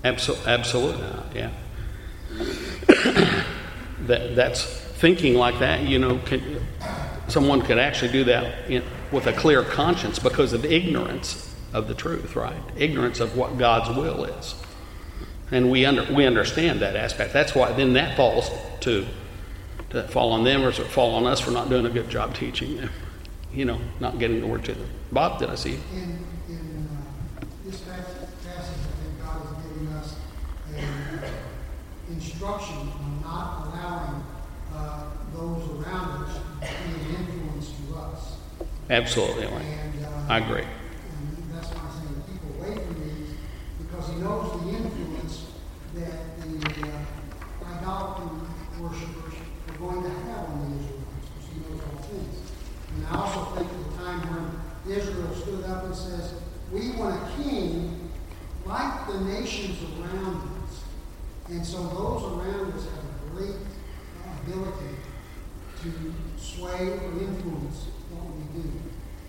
Absol- 0.05 1.33
yeah. 1.33 1.50
that, 4.01 4.35
that's 4.35 4.63
thinking 4.63 5.33
like 5.33 5.57
that, 5.59 5.81
you 5.81 5.97
know, 5.97 6.19
can, 6.19 6.62
someone 7.27 7.62
could 7.63 7.79
actually 7.79 8.12
do 8.12 8.24
that 8.25 8.69
in, 8.69 8.83
with 9.12 9.25
a 9.25 9.33
clear 9.33 9.63
conscience 9.63 10.19
because 10.19 10.53
of 10.53 10.63
ignorance 10.63 11.55
of 11.74 11.88
the 11.88 11.95
truth, 11.95 12.35
right? 12.35 12.62
Ignorance 12.77 13.19
of 13.19 13.35
what 13.35 13.57
God's 13.57 13.97
will 13.97 14.25
is. 14.25 14.53
And 15.50 15.71
we, 15.71 15.85
under, 15.85 16.12
we 16.13 16.25
understand 16.25 16.81
that 16.81 16.95
aspect. 16.95 17.33
That's 17.33 17.55
why 17.55 17.71
then 17.71 17.93
that 17.93 18.15
falls 18.15 18.51
to, 18.81 19.07
to 19.89 20.03
fall 20.09 20.31
on 20.33 20.43
them 20.43 20.62
or 20.62 20.69
does 20.69 20.79
it 20.79 20.88
fall 20.88 21.15
on 21.15 21.25
us 21.25 21.39
for 21.39 21.50
not 21.50 21.67
doing 21.69 21.88
a 21.88 21.89
good 21.89 22.09
job 22.12 22.35
teaching 22.35 22.77
them? 22.77 22.91
You 23.51 23.65
know, 23.65 23.79
not 24.00 24.19
getting 24.19 24.39
the 24.39 24.47
word 24.47 24.65
to 24.65 24.74
them. 24.74 24.88
Bob, 25.12 25.39
did 25.39 25.50
I 25.50 25.55
see 25.55 25.71
you? 25.71 25.79
In, 25.95 26.25
instruction 32.45 32.91
on 32.99 33.21
not 33.21 33.65
allowing 33.65 34.23
uh, 34.73 35.09
those 35.33 35.67
around 35.81 36.23
us 36.23 36.35
to 36.61 36.89
be 36.89 37.01
an 37.01 37.15
influence 37.15 37.71
to 37.71 37.97
us. 37.97 38.37
Absolutely. 38.89 39.45
And, 39.45 40.05
uh, 40.05 40.25
I 40.29 40.39
agree. 40.39 40.61
And 40.61 41.51
that's 41.51 41.69
why 41.69 41.81
I'm 41.81 41.91
saying 41.91 42.23
keep 42.29 42.43
away 42.55 42.85
from 42.85 43.01
these 43.01 43.29
because 43.79 44.09
he 44.09 44.15
knows 44.17 44.61
the 44.61 44.69
influence 44.69 45.45
that 45.95 46.39
the 46.41 46.87
uh, 46.87 47.77
idolatry 47.77 48.29
are 48.77 49.77
going 49.79 50.03
to 50.03 50.09
have 50.09 50.49
on 50.49 50.69
the 50.69 50.77
Israelites 50.77 51.29
because 51.33 51.49
he 51.49 51.59
knows 51.61 51.81
all 51.81 52.01
things. 52.03 52.51
And 52.95 53.07
I 53.07 53.15
also 53.17 53.55
think 53.55 53.71
of 53.71 53.91
the 53.91 53.97
time 53.97 54.19
when 54.29 54.95
Israel 54.95 55.33
stood 55.35 55.63
up 55.65 55.85
and 55.85 55.95
says, 55.95 56.35
We 56.71 56.91
want 56.91 57.15
a 57.15 57.41
king 57.41 58.11
like 58.65 59.07
the 59.07 59.19
nations 59.21 59.81
around 59.99 60.35
us. 60.35 60.54
And 61.47 61.65
so 61.65 61.77
those 61.77 62.23
around 62.23 62.73
us 62.73 62.85
have 62.85 63.03
a 63.03 63.35
great 63.35 63.55
ability 64.43 64.95
to 65.83 66.13
sway 66.37 66.89
or 66.89 67.11
influence 67.21 67.85
what 68.09 68.35
we 68.35 68.61
do. 68.61 68.69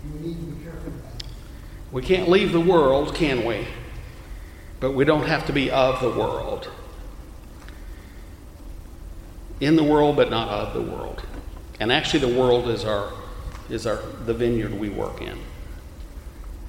And 0.03 0.13
we 0.13 0.27
need 0.27 0.39
to 0.39 0.45
be 0.45 0.63
careful 0.63 0.87
about 0.87 1.19
that. 1.19 1.27
We 1.91 2.01
can't 2.01 2.27
leave 2.27 2.51
the 2.51 2.61
world, 2.61 3.13
can 3.13 3.45
we? 3.45 3.67
But 4.79 4.91
we 4.93 5.05
don't 5.05 5.27
have 5.27 5.45
to 5.47 5.53
be 5.53 5.69
of 5.69 6.01
the 6.01 6.09
world. 6.09 6.69
In 9.59 9.75
the 9.75 9.83
world, 9.83 10.15
but 10.15 10.29
not 10.29 10.49
of 10.49 10.73
the 10.73 10.81
world. 10.81 11.23
And 11.79 11.91
actually, 11.91 12.19
the 12.19 12.39
world 12.39 12.67
is 12.67 12.83
our 12.85 13.11
is 13.69 13.85
our 13.85 13.97
the 14.25 14.33
vineyard 14.33 14.79
we 14.79 14.89
work 14.89 15.21
in, 15.21 15.37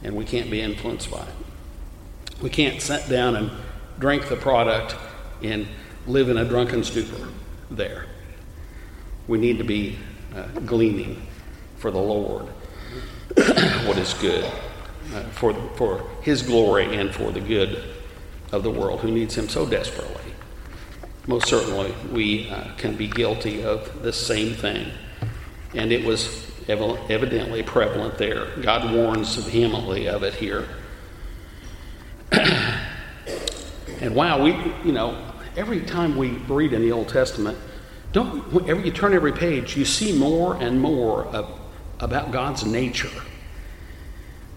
and 0.03 0.17
we 0.17 0.25
can't 0.25 0.51
be 0.51 0.61
influenced 0.61 1.11
by 1.11 1.23
it. 1.23 2.43
We 2.43 2.51
can't 2.51 2.81
sit 2.83 3.09
down 3.09 3.37
and 3.37 3.51
drink 3.99 4.29
the 4.29 4.37
product 4.37 4.97
and 5.43 5.67
live 6.07 6.29
in 6.29 6.39
a 6.39 6.45
drunken 6.45 6.85
stupor 6.85 7.29
there. 7.71 8.07
We 9.27 9.39
need 9.39 9.59
to 9.59 9.65
be 9.65 9.99
uh, 10.35 10.47
gleaning 10.61 11.23
for 11.77 11.91
the 11.91 11.99
Lord 11.99 12.47
what 13.37 13.99
is 13.99 14.15
good, 14.15 14.45
uh, 15.15 15.23
for, 15.31 15.55
for 15.77 16.09
His 16.23 16.43
glory 16.43 16.97
and 16.97 17.15
for 17.15 17.31
the 17.31 17.41
good 17.41 17.85
of 18.53 18.63
the 18.63 18.71
world 18.71 19.01
who 19.01 19.11
needs 19.11 19.37
Him 19.37 19.49
so 19.49 19.67
desperately. 19.67 20.33
Most 21.27 21.47
certainly, 21.47 21.95
we 22.11 22.49
uh, 22.49 22.75
can 22.79 22.97
be 22.97 23.07
guilty 23.07 23.63
of 23.63 24.03
the 24.03 24.13
same 24.13 24.55
thing. 24.55 24.91
And 25.75 25.93
it 25.93 26.05
was 26.05 26.51
evidently 26.69 27.63
prevalent 27.63 28.17
there. 28.17 28.47
God 28.63 28.95
warns 28.95 29.37
vehemently 29.37 30.09
of 30.09 30.23
it 30.23 30.35
here. 30.35 30.67
and 32.33 34.15
wow, 34.15 34.43
we, 34.43 34.53
you 34.85 34.93
know, 34.93 35.28
every 35.59 35.81
time 35.81 36.17
we 36.17 36.31
read 36.49 36.73
in 36.73 36.81
the 36.81 36.93
Old 36.93 37.09
Testament, 37.09 37.59
don't, 38.13 38.51
whenever 38.53 38.81
you 38.81 38.93
turn 38.93 39.13
every 39.13 39.33
page, 39.33 39.77
you 39.77 39.85
see 39.85 40.17
more 40.17 40.55
and 40.55 40.81
more 40.81 41.27
of, 41.27 41.61
about 41.99 42.31
God's 42.31 42.65
nature. 42.65 43.11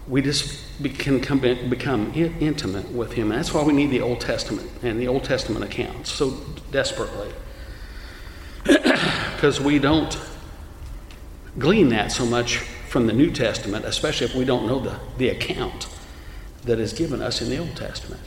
We 0.06 0.22
just 0.22 0.60
can 0.98 1.18
become 1.18 2.12
intimate 2.14 2.90
with 2.92 3.12
Him. 3.12 3.28
That's 3.28 3.52
why 3.52 3.62
we 3.62 3.72
need 3.72 3.90
the 3.90 4.00
Old 4.00 4.20
Testament 4.20 4.70
and 4.82 4.98
the 4.98 5.08
Old 5.08 5.24
Testament 5.24 5.64
accounts 5.64 6.10
so 6.10 6.38
desperately. 6.70 7.32
Because 9.34 9.60
we 9.60 9.80
don't 9.80 10.16
glean 11.58 11.88
that 11.88 12.12
so 12.12 12.24
much 12.24 12.58
from 12.58 13.08
the 13.08 13.12
New 13.12 13.32
Testament, 13.32 13.84
especially 13.84 14.28
if 14.28 14.36
we 14.36 14.44
don't 14.44 14.68
know 14.68 14.78
the, 14.78 15.00
the 15.18 15.30
account 15.30 15.88
that 16.62 16.78
is 16.78 16.92
given 16.92 17.20
us 17.20 17.42
in 17.42 17.50
the 17.50 17.58
Old 17.58 17.74
Testament. 17.74 18.22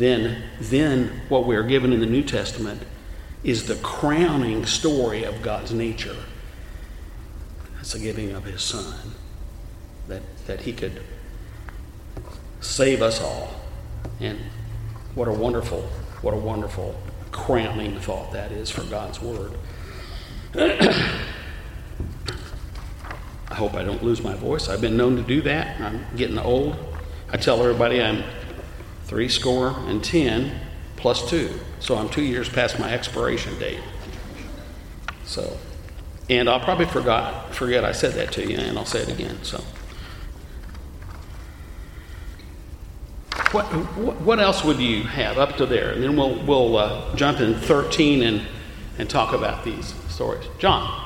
Then, 0.00 0.44
then 0.58 1.20
what 1.28 1.44
we 1.44 1.54
are 1.56 1.62
given 1.62 1.92
in 1.92 2.00
the 2.00 2.06
New 2.06 2.22
Testament 2.22 2.84
is 3.44 3.66
the 3.66 3.74
crowning 3.76 4.64
story 4.64 5.24
of 5.24 5.42
God's 5.42 5.74
nature. 5.74 6.16
It's 7.80 7.92
the 7.92 7.98
giving 7.98 8.32
of 8.32 8.44
his 8.44 8.62
son, 8.62 9.12
that, 10.08 10.22
that 10.46 10.62
he 10.62 10.72
could 10.72 11.02
save 12.62 13.02
us 13.02 13.20
all. 13.20 13.52
And 14.20 14.38
what 15.14 15.28
a 15.28 15.32
wonderful, 15.32 15.82
what 16.22 16.32
a 16.32 16.38
wonderful 16.38 16.98
crowning 17.30 18.00
thought 18.00 18.32
that 18.32 18.52
is 18.52 18.70
for 18.70 18.84
God's 18.84 19.20
word. 19.20 19.52
I 20.54 21.14
hope 23.50 23.74
I 23.74 23.84
don't 23.84 24.02
lose 24.02 24.22
my 24.22 24.34
voice. 24.34 24.70
I've 24.70 24.80
been 24.80 24.96
known 24.96 25.16
to 25.16 25.22
do 25.22 25.42
that. 25.42 25.78
I'm 25.78 26.06
getting 26.16 26.38
old. 26.38 26.78
I 27.30 27.36
tell 27.36 27.60
everybody 27.60 28.02
I'm 28.02 28.24
three 29.10 29.28
score 29.28 29.74
and 29.88 30.04
ten 30.04 30.52
plus 30.94 31.28
two. 31.28 31.52
So 31.80 31.98
I'm 31.98 32.08
two 32.08 32.22
years 32.22 32.48
past 32.48 32.78
my 32.78 32.92
expiration 32.92 33.58
date. 33.58 33.80
So, 35.24 35.58
and 36.28 36.48
I'll 36.48 36.60
probably 36.60 36.86
forgot 36.86 37.52
forget 37.52 37.84
I 37.84 37.90
said 37.90 38.12
that 38.14 38.30
to 38.34 38.48
you, 38.48 38.56
and 38.56 38.78
I'll 38.78 38.84
say 38.84 39.00
it 39.00 39.08
again. 39.08 39.42
So, 39.42 39.64
what 43.50 43.64
what 43.64 44.38
else 44.38 44.62
would 44.62 44.78
you 44.78 45.02
have 45.02 45.38
up 45.38 45.56
to 45.56 45.66
there? 45.66 45.90
And 45.90 46.04
then 46.04 46.16
we'll 46.16 46.40
we'll 46.44 46.76
uh, 46.76 47.16
jump 47.16 47.40
in 47.40 47.56
13 47.56 48.22
and 48.22 48.42
and 48.96 49.10
talk 49.10 49.34
about 49.34 49.64
these 49.64 49.92
stories. 50.08 50.46
John. 50.60 50.99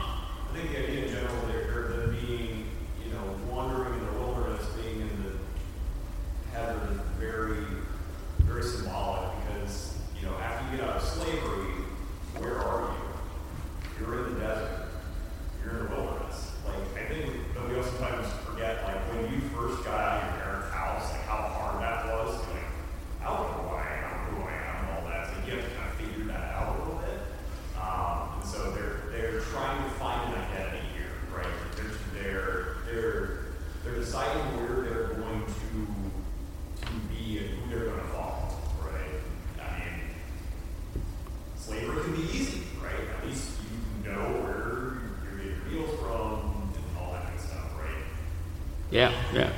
Yeah, 48.94 49.12
yeah. 49.32 49.50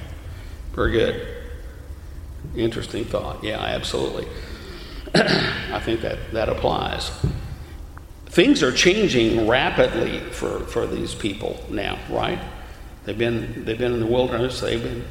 Very 0.74 0.92
good. 0.92 1.28
Interesting 2.56 3.04
thought. 3.04 3.44
Yeah, 3.44 3.60
absolutely. 3.60 4.26
I 5.14 5.78
think 5.78 6.00
that, 6.00 6.32
that 6.32 6.48
applies. 6.48 7.10
Things 8.24 8.62
are 8.62 8.72
changing 8.72 9.46
rapidly 9.46 10.20
for, 10.30 10.60
for 10.60 10.86
these 10.86 11.14
people 11.14 11.62
now, 11.68 11.98
right? 12.08 12.38
They've 13.04 13.16
been, 13.16 13.66
they've 13.66 13.78
been 13.78 13.92
in 13.92 14.00
the 14.00 14.06
wilderness, 14.06 14.60
they've 14.60 14.82
been, 14.82 15.04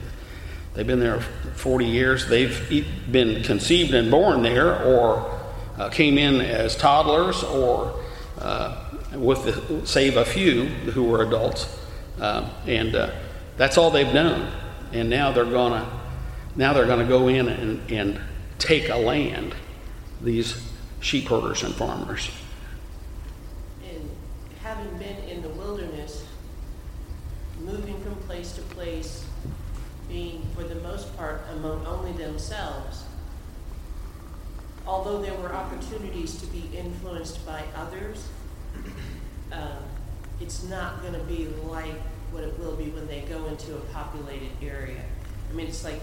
they've 0.73 0.87
been 0.87 0.99
there 0.99 1.21
40 1.21 1.85
years, 1.85 2.27
they've 2.27 2.91
been 3.11 3.43
conceived 3.43 3.93
and 3.93 4.09
born 4.09 4.41
there, 4.41 4.83
or 4.85 5.39
uh, 5.77 5.89
came 5.89 6.17
in 6.17 6.41
as 6.41 6.75
toddlers, 6.75 7.43
or 7.43 8.03
uh, 8.39 8.89
with 9.13 9.45
the, 9.45 9.85
save 9.85 10.17
a 10.17 10.25
few 10.25 10.65
who 10.65 11.03
were 11.03 11.21
adults. 11.21 11.79
Uh, 12.19 12.49
and 12.65 12.95
uh, 12.95 13.11
that's 13.57 13.77
all 13.77 13.89
they've 13.91 14.13
known. 14.13 14.51
And 14.91 15.09
now 15.09 15.31
they're 15.31 15.45
gonna 15.45 15.89
now 16.55 16.73
they're 16.73 16.85
gonna 16.85 17.07
go 17.07 17.27
in 17.27 17.47
and, 17.49 17.91
and 17.91 18.21
take 18.59 18.89
a 18.89 18.95
land, 18.95 19.53
these 20.21 20.69
sheep 20.99 21.27
herders 21.27 21.63
and 21.63 21.73
farmers. 21.75 22.29
And 23.87 24.09
having 24.61 24.97
been 24.97 25.17
in 25.29 25.41
the 25.41 25.49
wilderness, 25.49 26.25
moving 27.61 28.01
from 28.01 28.15
place 28.27 28.53
to 28.53 28.61
place, 28.61 29.25
being 30.07 30.45
for 30.55 30.63
the 30.63 30.75
most 30.75 31.15
part 31.17 31.41
among 31.53 31.85
only 31.85 32.11
themselves, 32.13 33.03
although 34.87 35.21
there 35.21 35.33
were 35.35 35.53
opportunities 35.53 36.35
to 36.37 36.45
be 36.47 36.69
influenced 36.75 37.45
by 37.45 37.63
others, 37.75 38.27
um, 39.51 39.77
it's 40.39 40.63
not 40.63 41.01
going 41.01 41.13
to 41.13 41.23
be 41.23 41.47
like 41.67 41.95
what 42.31 42.43
it 42.43 42.57
will 42.59 42.75
be 42.75 42.89
when 42.89 43.07
they 43.07 43.21
go 43.21 43.45
into 43.45 43.75
a 43.75 43.81
populated 43.93 44.51
area. 44.61 45.03
I 45.49 45.53
mean, 45.53 45.67
it's 45.67 45.83
like 45.83 46.01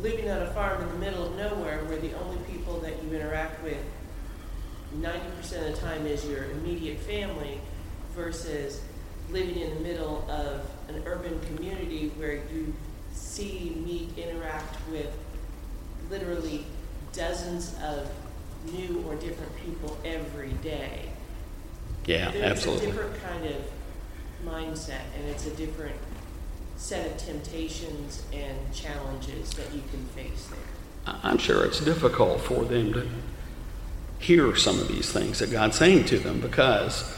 living 0.00 0.30
on 0.30 0.42
a 0.42 0.50
farm 0.52 0.82
in 0.82 0.88
the 0.88 0.98
middle 0.98 1.26
of 1.26 1.36
nowhere 1.36 1.84
where 1.84 1.98
the 1.98 2.12
only 2.18 2.38
people 2.50 2.78
that 2.80 3.02
you 3.02 3.12
interact 3.14 3.62
with 3.62 3.82
90% 4.96 5.68
of 5.68 5.74
the 5.74 5.80
time 5.80 6.06
is 6.06 6.24
your 6.24 6.44
immediate 6.44 6.98
family 7.00 7.60
versus 8.14 8.80
living 9.30 9.58
in 9.58 9.74
the 9.74 9.80
middle 9.80 10.28
of 10.30 10.68
an 10.88 11.02
urban 11.04 11.38
community 11.40 12.08
where 12.16 12.34
you 12.34 12.72
see, 13.12 13.76
meet, 13.84 14.16
interact 14.16 14.76
with 14.90 15.12
literally 16.10 16.64
dozens 17.12 17.74
of 17.82 18.10
new 18.72 19.04
or 19.06 19.14
different 19.16 19.54
people 19.56 19.98
every 20.04 20.52
day. 20.62 21.10
Yeah, 22.06 22.30
There's 22.30 22.44
absolutely. 22.44 22.86
a 22.86 22.92
different 22.92 23.22
kind 23.22 23.46
of 23.46 23.56
mindset 24.44 25.02
and 25.16 25.28
it's 25.28 25.46
a 25.46 25.50
different 25.50 25.96
set 26.76 27.06
of 27.06 27.16
temptations 27.16 28.22
and 28.32 28.56
challenges 28.72 29.50
that 29.50 29.72
you 29.74 29.82
can 29.90 30.04
face 30.14 30.46
there. 30.46 31.14
I'm 31.22 31.38
sure 31.38 31.64
it's 31.64 31.80
difficult 31.80 32.40
for 32.40 32.64
them 32.64 32.92
to 32.92 33.08
hear 34.18 34.54
some 34.56 34.78
of 34.78 34.88
these 34.88 35.12
things 35.12 35.38
that 35.38 35.50
God's 35.50 35.76
saying 35.76 36.04
to 36.06 36.18
them 36.18 36.40
because 36.40 37.14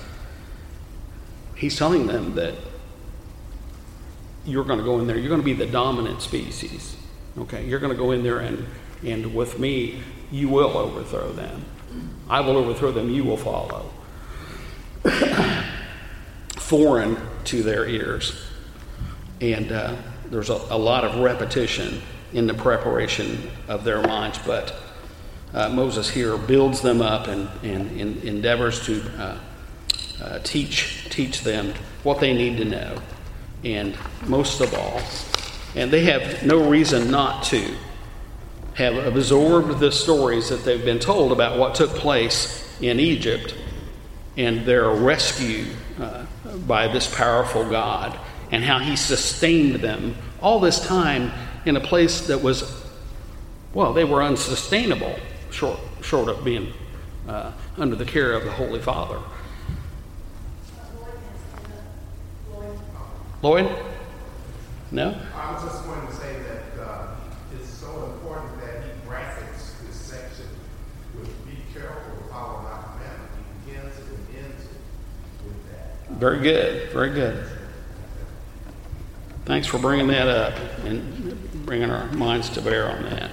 He's 1.56 1.76
telling 1.76 2.06
them 2.06 2.36
that 2.36 2.54
you're 4.46 4.64
going 4.64 4.78
to 4.78 4.84
go 4.84 4.98
in 4.98 5.06
there, 5.06 5.18
you're 5.18 5.28
going 5.28 5.42
to 5.42 5.44
be 5.44 5.52
the 5.52 5.66
dominant 5.66 6.22
species. 6.22 6.96
Okay, 7.38 7.66
you're 7.66 7.80
going 7.80 7.92
to 7.92 7.98
go 7.98 8.12
in 8.12 8.22
there 8.22 8.38
and, 8.38 8.66
and 9.04 9.34
with 9.34 9.58
me, 9.58 10.02
you 10.32 10.48
will 10.48 10.76
overthrow 10.76 11.32
them. 11.32 11.64
I 12.28 12.40
will 12.40 12.56
overthrow 12.56 12.92
them, 12.92 13.10
you 13.10 13.24
will 13.24 13.36
follow. 13.36 13.90
Foreign 16.70 17.16
to 17.46 17.64
their 17.64 17.84
ears. 17.84 18.40
And 19.40 19.72
uh, 19.72 19.96
there's 20.26 20.50
a, 20.50 20.54
a, 20.54 20.78
lot 20.78 21.02
of 21.02 21.18
repetition 21.18 22.00
in 22.32 22.46
the 22.46 22.54
preparation 22.54 23.50
of 23.66 23.82
their 23.82 24.00
minds, 24.00 24.38
but 24.46 24.72
uh, 25.52 25.68
Moses 25.70 26.08
here 26.08 26.36
builds 26.36 26.80
them 26.80 27.02
up 27.02 27.26
and, 27.26 27.48
and, 27.64 28.00
and 28.00 28.22
endeavors 28.22 28.86
to 28.86 29.02
uh, 29.18 29.38
uh 30.22 30.38
teach, 30.44 31.08
teach 31.10 31.40
them 31.40 31.74
what 32.04 32.20
they 32.20 32.32
need 32.32 32.56
to 32.58 32.64
know. 32.64 33.02
And 33.64 33.98
most 34.28 34.60
of 34.60 34.72
all, 34.72 35.00
and 35.74 35.90
they 35.90 36.04
have 36.04 36.46
no 36.46 36.70
reason 36.70 37.10
not 37.10 37.42
to 37.46 37.74
have 38.74 38.94
absorbed 38.94 39.80
the 39.80 39.90
stories 39.90 40.50
that 40.50 40.64
they've 40.64 40.84
been 40.84 41.00
told 41.00 41.32
about 41.32 41.58
what 41.58 41.74
took 41.74 41.90
place 41.90 42.80
in 42.80 43.00
Egypt 43.00 43.56
and 44.36 44.64
their 44.64 44.88
rescue 44.88 45.66
uh, 45.98 46.24
by 46.66 46.88
this 46.88 47.12
powerful 47.14 47.68
God 47.68 48.18
and 48.50 48.64
how 48.64 48.78
he 48.78 48.96
sustained 48.96 49.76
them 49.76 50.16
all 50.40 50.60
this 50.60 50.84
time 50.84 51.32
in 51.64 51.76
a 51.76 51.80
place 51.80 52.26
that 52.26 52.42
was, 52.42 52.84
well, 53.74 53.92
they 53.92 54.04
were 54.04 54.22
unsustainable, 54.22 55.14
short, 55.50 55.78
short 56.02 56.28
of 56.28 56.44
being 56.44 56.72
uh, 57.28 57.52
under 57.76 57.96
the 57.96 58.04
care 58.04 58.32
of 58.32 58.44
the 58.44 58.50
Holy 58.50 58.80
Father. 58.80 59.20
Lloyd? 63.42 63.70
No? 64.90 65.16
I 65.34 65.52
was 65.52 65.62
just 65.62 65.84
going 65.84 66.06
to 66.06 66.12
say 66.12 66.34
that 66.40 66.82
uh, 66.82 67.14
it's 67.54 67.70
so 67.70 68.12
important 68.12 68.60
that 68.60 68.82
he 68.82 68.90
brackets 69.06 69.72
this 69.86 69.96
section 69.96 70.46
with 71.16 71.46
be 71.46 71.56
careful 71.72 72.16
with 72.20 72.30
follow 72.30 72.60
my 72.62 72.82
commandment. 72.92 73.30
He 73.64 73.72
begins 73.72 73.96
it 73.96 74.04
and 74.08 74.44
ends 74.44 74.64
it 74.64 75.46
with 75.46 75.70
that. 75.70 76.09
Very 76.20 76.40
good. 76.40 76.90
Very 76.90 77.08
good. 77.14 77.42
Thanks 79.46 79.66
for 79.66 79.78
bringing 79.78 80.08
that 80.08 80.28
up 80.28 80.54
and 80.84 81.64
bringing 81.64 81.90
our 81.90 82.12
minds 82.12 82.50
to 82.50 82.60
bear 82.60 82.90
on 82.90 83.04
that. 83.04 83.30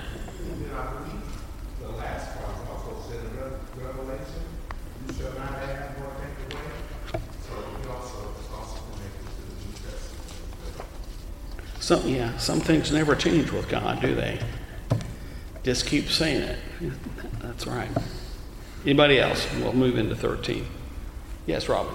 Some, 11.82 12.08
yeah, 12.08 12.38
some 12.38 12.62
things 12.62 12.92
never 12.92 13.16
change 13.16 13.52
with 13.52 13.68
God, 13.68 14.02
do 14.02 14.16
they? 14.16 14.40
Just 15.64 15.86
keep 15.86 16.08
saying 16.08 16.42
it. 16.42 16.60
That's 17.42 17.68
right. 17.68 17.90
Anybody 18.84 19.20
else? 19.20 19.46
We'll 19.56 19.74
move 19.74 19.98
into 19.98 20.16
13. 20.16 20.66
Yes, 21.46 21.68
Robin. 21.68 21.94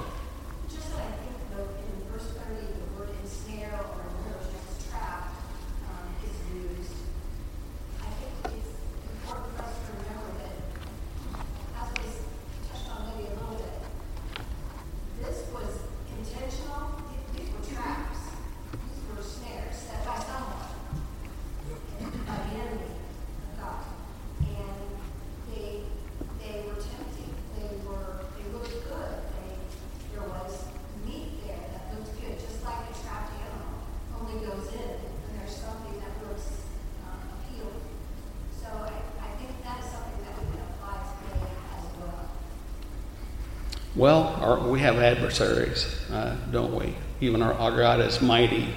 Well, 44.03 44.35
our, 44.41 44.59
we 44.59 44.81
have 44.81 44.99
adversaries, 44.99 45.87
uh, 46.11 46.37
don't 46.51 46.75
we? 46.75 46.97
Even 47.21 47.41
our, 47.41 47.55
our, 47.55 47.71
God 47.71 48.01
is 48.01 48.21
mighty, 48.21 48.75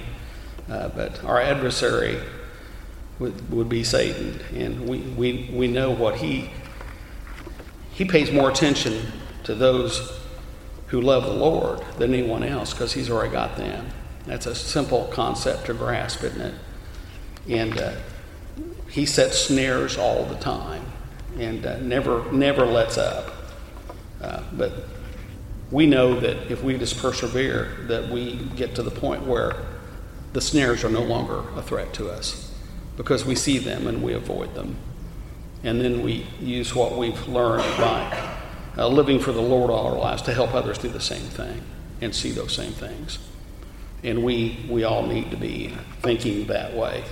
uh, 0.70 0.90
but 0.90 1.24
our 1.24 1.40
adversary 1.40 2.20
would, 3.18 3.50
would 3.50 3.68
be 3.68 3.82
Satan. 3.82 4.38
And 4.54 4.88
we, 4.88 4.98
we, 4.98 5.50
we 5.52 5.66
know 5.66 5.90
what 5.90 6.14
he, 6.18 6.48
he 7.90 8.04
pays 8.04 8.30
more 8.30 8.48
attention 8.48 9.04
to 9.42 9.56
those 9.56 10.16
who 10.86 11.00
love 11.00 11.24
the 11.24 11.32
Lord 11.34 11.80
than 11.98 12.14
anyone 12.14 12.44
else 12.44 12.72
because 12.72 12.92
he's 12.92 13.10
already 13.10 13.32
got 13.32 13.56
them. 13.56 13.88
That's 14.26 14.46
a 14.46 14.54
simple 14.54 15.06
concept 15.06 15.66
to 15.66 15.74
grasp, 15.74 16.22
isn't 16.22 16.40
it? 16.40 16.54
And 17.48 17.80
uh, 17.80 17.96
he 18.90 19.04
sets 19.04 19.40
snares 19.40 19.98
all 19.98 20.24
the 20.24 20.36
time 20.36 20.84
and 21.36 21.66
uh, 21.66 21.80
never, 21.80 22.30
never 22.30 22.64
lets 22.64 22.96
up. 22.96 23.35
We 25.76 25.84
know 25.84 26.18
that 26.20 26.50
if 26.50 26.64
we 26.64 26.78
just 26.78 26.96
persevere, 26.96 27.68
that 27.88 28.08
we 28.08 28.36
get 28.56 28.76
to 28.76 28.82
the 28.82 28.90
point 28.90 29.26
where 29.26 29.56
the 30.32 30.40
snares 30.40 30.82
are 30.84 30.88
no 30.88 31.02
longer 31.02 31.44
a 31.54 31.60
threat 31.60 31.92
to 31.92 32.08
us 32.08 32.50
because 32.96 33.26
we 33.26 33.34
see 33.34 33.58
them 33.58 33.86
and 33.86 34.02
we 34.02 34.14
avoid 34.14 34.54
them. 34.54 34.76
And 35.62 35.78
then 35.78 36.00
we 36.00 36.26
use 36.40 36.74
what 36.74 36.96
we've 36.96 37.28
learned 37.28 37.76
by 37.76 38.38
uh, 38.78 38.88
living 38.88 39.18
for 39.18 39.32
the 39.32 39.42
Lord 39.42 39.70
all 39.70 39.88
our 39.88 39.98
lives 39.98 40.22
to 40.22 40.32
help 40.32 40.54
others 40.54 40.78
do 40.78 40.88
the 40.88 40.98
same 40.98 41.20
thing 41.20 41.60
and 42.00 42.14
see 42.14 42.30
those 42.30 42.54
same 42.54 42.72
things. 42.72 43.18
And 44.02 44.24
we, 44.24 44.64
we 44.70 44.84
all 44.84 45.02
need 45.02 45.30
to 45.30 45.36
be 45.36 45.74
thinking 46.00 46.46
that 46.46 46.72
way 46.72 47.04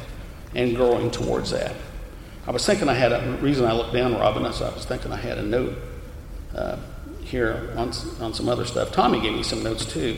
and 0.55 0.75
growing 0.75 1.11
towards 1.11 1.51
that. 1.51 1.77
I 2.47 2.51
was 2.51 2.65
thinking 2.65 2.89
I 2.89 2.95
had 2.95 3.13
a 3.13 3.37
reason 3.43 3.67
I 3.67 3.75
looked 3.75 3.93
down, 3.93 4.15
Robin, 4.15 4.43
I 4.43 4.49
was 4.49 4.87
thinking 4.87 5.13
I 5.13 5.17
had 5.17 5.37
a 5.37 5.43
note. 5.43 5.77
Uh, 6.55 6.79
here 7.25 7.73
on, 7.77 7.93
on 8.21 8.33
some 8.35 8.49
other 8.49 8.65
stuff. 8.65 8.93
Tommy 8.93 9.21
gave 9.21 9.33
me 9.33 9.43
some 9.43 9.63
notes 9.63 9.85
too. 9.85 10.17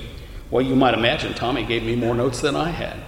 Well, 0.51 0.65
you 0.65 0.77
might 0.77 0.95
imagine 0.95 1.35
Tommy 1.35 1.65
gave 1.65 1.83
me 1.83 1.97
more 1.97 2.15
notes 2.15 2.41
than 2.41 2.55
I 2.55 2.71
had. 2.71 3.01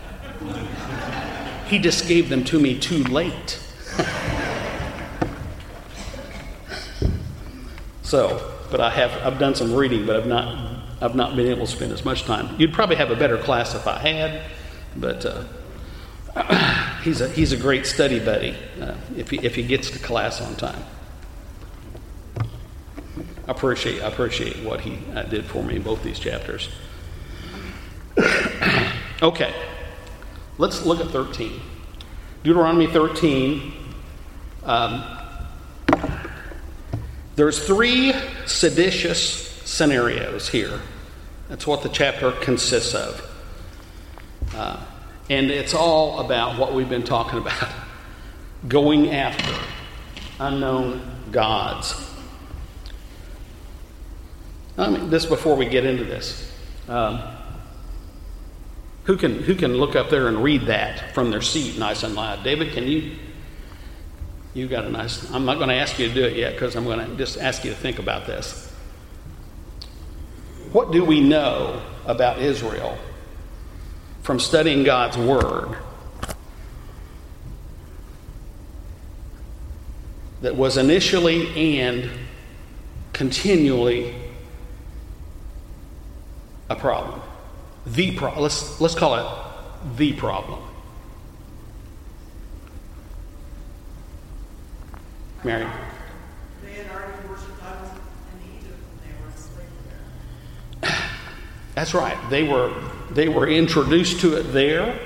he 1.68 1.78
just 1.78 2.08
gave 2.08 2.28
them 2.28 2.44
to 2.44 2.58
me 2.58 2.78
too 2.78 3.04
late. 3.04 3.60
so, 8.02 8.54
but 8.70 8.80
I 8.80 8.90
have 8.90 9.12
I've 9.24 9.38
done 9.38 9.54
some 9.54 9.74
reading, 9.74 10.06
but 10.06 10.16
I've 10.16 10.26
not 10.26 10.82
I've 11.00 11.14
not 11.14 11.36
been 11.36 11.46
able 11.46 11.66
to 11.66 11.72
spend 11.72 11.92
as 11.92 12.04
much 12.04 12.24
time. 12.24 12.56
You'd 12.58 12.72
probably 12.72 12.96
have 12.96 13.10
a 13.10 13.16
better 13.16 13.38
class 13.38 13.74
if 13.74 13.86
I 13.86 13.98
had, 13.98 14.42
but 14.96 15.24
uh, 15.24 15.44
he's 17.02 17.20
a 17.20 17.28
he's 17.28 17.52
a 17.52 17.56
great 17.56 17.86
study 17.86 18.18
buddy 18.18 18.56
uh, 18.80 18.94
if 19.16 19.30
he 19.30 19.38
if 19.38 19.54
he 19.54 19.62
gets 19.62 19.90
to 19.90 19.98
class 19.98 20.40
on 20.40 20.56
time 20.56 20.82
appreciate, 23.48 24.00
appreciate 24.00 24.62
what 24.62 24.82
he 24.82 24.98
uh, 25.14 25.22
did 25.24 25.44
for 25.44 25.64
me 25.64 25.76
in 25.76 25.82
both 25.82 26.02
these 26.04 26.18
chapters. 26.18 26.68
okay, 29.22 29.54
let's 30.58 30.84
look 30.86 31.00
at 31.00 31.08
13. 31.08 31.60
Deuteronomy 32.44 32.86
13. 32.86 33.72
Um, 34.64 35.04
there's 37.34 37.64
three 37.64 38.12
seditious 38.46 39.48
scenarios 39.64 40.48
here. 40.48 40.80
That's 41.48 41.66
what 41.66 41.82
the 41.82 41.88
chapter 41.88 42.32
consists 42.32 42.94
of. 42.94 43.24
Uh, 44.54 44.84
and 45.30 45.50
it's 45.50 45.74
all 45.74 46.20
about 46.20 46.58
what 46.58 46.74
we've 46.74 46.88
been 46.88 47.04
talking 47.04 47.38
about 47.38 47.68
going 48.68 49.10
after 49.10 49.54
unknown 50.40 51.02
gods. 51.30 51.94
I 54.78 54.88
mean, 54.90 55.10
this 55.10 55.26
before 55.26 55.56
we 55.56 55.66
get 55.66 55.84
into 55.84 56.04
this. 56.04 56.50
Um, 56.88 57.20
who 59.04 59.16
can 59.16 59.42
who 59.42 59.54
can 59.54 59.74
look 59.74 59.96
up 59.96 60.08
there 60.08 60.28
and 60.28 60.42
read 60.42 60.62
that 60.66 61.14
from 61.14 61.30
their 61.30 61.42
seat, 61.42 61.78
nice 61.78 62.04
and 62.04 62.14
loud? 62.14 62.44
David, 62.44 62.72
can 62.72 62.86
you? 62.86 63.16
You 64.54 64.68
got 64.68 64.84
a 64.84 64.90
nice. 64.90 65.30
I'm 65.32 65.44
not 65.44 65.56
going 65.56 65.68
to 65.68 65.74
ask 65.74 65.98
you 65.98 66.08
to 66.08 66.14
do 66.14 66.24
it 66.24 66.36
yet 66.36 66.52
because 66.52 66.76
I'm 66.76 66.84
going 66.84 67.04
to 67.04 67.16
just 67.16 67.38
ask 67.38 67.64
you 67.64 67.70
to 67.70 67.76
think 67.76 67.98
about 67.98 68.26
this. 68.26 68.72
What 70.72 70.92
do 70.92 71.04
we 71.04 71.20
know 71.20 71.82
about 72.06 72.38
Israel 72.38 72.96
from 74.22 74.38
studying 74.38 74.84
God's 74.84 75.16
Word 75.16 75.76
that 80.42 80.54
was 80.54 80.76
initially 80.76 81.80
and 81.80 82.10
continually 83.12 84.14
a 86.68 86.76
problem. 86.76 87.20
The 87.86 88.16
problem. 88.16 88.42
Let's, 88.42 88.80
let's 88.80 88.94
call 88.94 89.14
it 89.16 89.96
the 89.96 90.12
problem. 90.14 90.60
Mary? 95.44 95.66
They 96.64 96.72
had 96.72 96.90
already 96.90 97.28
worshipped 97.28 97.62
idols 97.62 97.90
in 97.92 98.58
Egypt 98.58 98.78
when 98.88 98.98
they 99.04 99.20
were 99.20 99.30
enslaved 99.30 99.70
there. 100.82 100.92
That's 101.74 101.94
right. 101.94 102.18
They 102.28 102.42
were 102.42 102.74
they 103.10 103.28
were 103.28 103.48
introduced 103.48 104.20
to 104.20 104.36
it 104.36 104.52
there, 104.52 104.98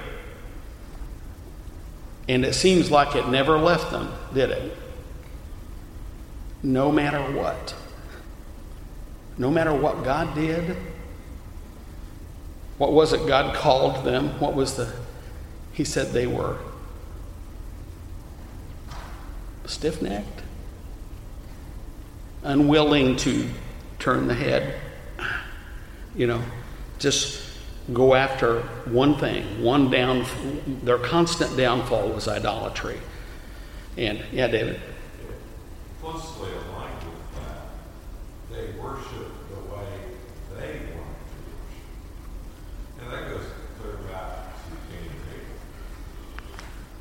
and 2.29 2.45
it 2.45 2.55
seems 2.55 2.91
like 2.91 3.15
it 3.15 3.29
never 3.29 3.59
left 3.59 3.91
them, 3.91 4.13
did 4.35 4.51
it? 4.51 4.77
No 6.63 6.91
matter 6.91 7.21
what. 7.33 7.75
No 9.39 9.51
matter 9.51 9.75
what 9.75 10.03
God 10.05 10.35
did. 10.35 10.77
What 12.83 12.93
was 12.95 13.13
it 13.13 13.29
God 13.29 13.55
called 13.55 14.05
them? 14.05 14.41
What 14.41 14.55
was 14.55 14.75
the 14.75 14.93
He 15.73 15.85
said 15.85 16.09
they 16.13 16.27
were 16.27 16.59
stiff 19.67 20.03
necked, 20.03 20.43
unwilling 22.43 23.15
to 23.19 23.49
turn 24.01 24.27
the 24.27 24.35
head. 24.35 24.81
You 26.17 26.27
know, 26.27 26.43
just 26.99 27.41
go 27.93 28.17
after 28.17 28.63
one 28.87 29.17
thing, 29.17 29.63
one 29.63 29.89
down. 29.89 30.27
Their 30.83 30.99
constant 30.99 31.57
downfall 31.57 32.09
was 32.09 32.27
idolatry. 32.27 32.99
And 33.97 34.25
yeah, 34.33 34.49
David. 34.49 34.81
Closely 36.01 36.51
aligned 36.51 37.05
with 37.05 37.35
that, 37.37 37.69
they 38.51 38.73
worship 38.77 39.31
the 39.51 39.61
way 39.73 39.87
they 40.57 40.79
want 40.97 41.17
to 41.31 41.39
worship. 41.47 41.83
And 43.01 43.11
that 43.11 43.31
goes 43.31 43.45
clear 43.81 43.97
back 44.09 44.55
to 44.55 44.71
Cain 44.91 45.11
and 45.11 45.23
Abel. 45.33 45.59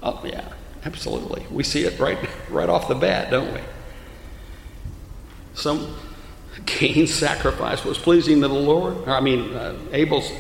Oh 0.04 0.22
yeah, 0.24 0.54
absolutely. 0.86 1.46
We 1.52 1.64
see 1.64 1.86
it 1.86 2.00
right 2.00 2.18
right 2.50 2.70
off 2.70 2.88
the 2.88 2.96
bat, 2.96 3.30
don't 3.32 3.54
we? 3.54 3.60
Some 5.54 5.96
Cain's 6.66 7.14
sacrifice 7.14 7.84
was 7.84 7.98
pleasing 7.98 8.42
to 8.42 8.48
the 8.48 8.54
Lord. 8.54 9.08
Or, 9.08 9.10
I 9.10 9.22
mean, 9.22 9.54
uh, 9.54 9.78
Abel's. 9.92 10.32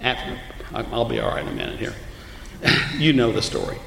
After, 0.00 0.38
I'll 0.72 1.04
be 1.04 1.18
all 1.18 1.30
right 1.30 1.42
in 1.42 1.48
a 1.48 1.52
minute 1.52 1.80
here. 1.80 1.94
you 2.96 3.12
know 3.12 3.32
the 3.32 3.42
story. 3.42 3.78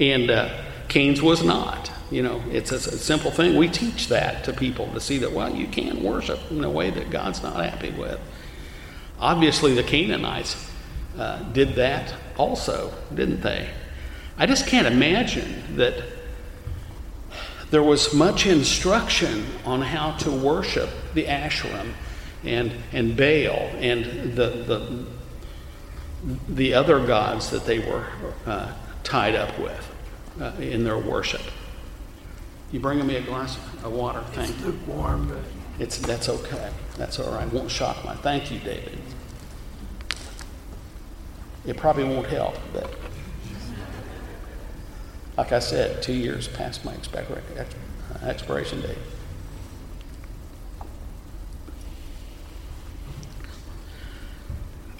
And 0.00 0.28
uh, 0.28 0.64
Cain's 0.88 1.22
was 1.22 1.44
not. 1.44 1.92
You 2.10 2.22
know, 2.22 2.42
it's 2.50 2.72
a, 2.72 2.76
a, 2.76 2.78
simple 2.78 3.30
thing. 3.30 3.56
We 3.56 3.68
teach 3.68 4.08
that 4.08 4.44
to 4.44 4.52
people 4.52 4.92
to 4.92 5.00
see 5.00 5.18
that, 5.18 5.32
well, 5.32 5.54
you 5.54 5.66
can't 5.66 6.00
worship 6.00 6.38
in 6.50 6.62
a 6.64 6.70
way 6.70 6.90
that 6.90 7.10
God's 7.10 7.42
not 7.42 7.64
happy 7.64 7.90
with. 7.90 8.20
Obviously, 9.18 9.74
the 9.74 9.82
Canaanites 9.82 10.70
uh, 11.16 11.42
did 11.52 11.74
that 11.76 12.14
also, 12.36 12.92
didn't 13.14 13.40
they? 13.40 13.68
I 14.38 14.46
just 14.46 14.66
can't 14.66 14.86
imagine 14.86 15.76
that 15.76 16.02
there 17.70 17.82
was 17.82 18.14
much 18.14 18.46
instruction 18.46 19.44
on 19.64 19.82
how 19.82 20.12
to 20.18 20.30
worship 20.30 20.90
the 21.14 21.24
Asherim 21.24 21.92
and, 22.44 22.72
and 22.92 23.16
Baal 23.16 23.70
and 23.78 24.34
the, 24.34 24.50
the, 24.50 25.06
the 26.48 26.74
other 26.74 27.04
gods 27.04 27.50
that 27.50 27.64
they 27.64 27.80
were 27.80 28.06
uh, 28.46 28.72
tied 29.02 29.34
up 29.34 29.58
with 29.58 29.92
uh, 30.40 30.52
in 30.60 30.84
their 30.84 30.98
worship. 30.98 31.42
You 32.72 32.80
bringing 32.80 33.06
me 33.06 33.16
a 33.16 33.22
glass 33.22 33.56
of 33.84 33.92
water? 33.92 34.22
Thank 34.32 34.50
it's 34.50 34.60
you. 34.60 34.66
lukewarm, 34.66 35.28
but 35.28 35.38
it's 35.78 35.98
that's 35.98 36.28
okay. 36.28 36.70
That's 36.96 37.20
all 37.20 37.32
right. 37.32 37.50
Won't 37.52 37.70
shock 37.70 38.04
my. 38.04 38.14
Thank 38.16 38.50
you, 38.50 38.58
David. 38.58 38.98
It 41.66 41.76
probably 41.76 42.04
won't 42.04 42.26
help, 42.28 42.56
but 42.72 42.94
like 45.36 45.52
I 45.52 45.58
said, 45.58 46.02
two 46.02 46.14
years 46.14 46.48
past 46.48 46.84
my 46.84 46.94
uh, 46.94 48.26
expiration 48.26 48.80
date. 48.80 48.98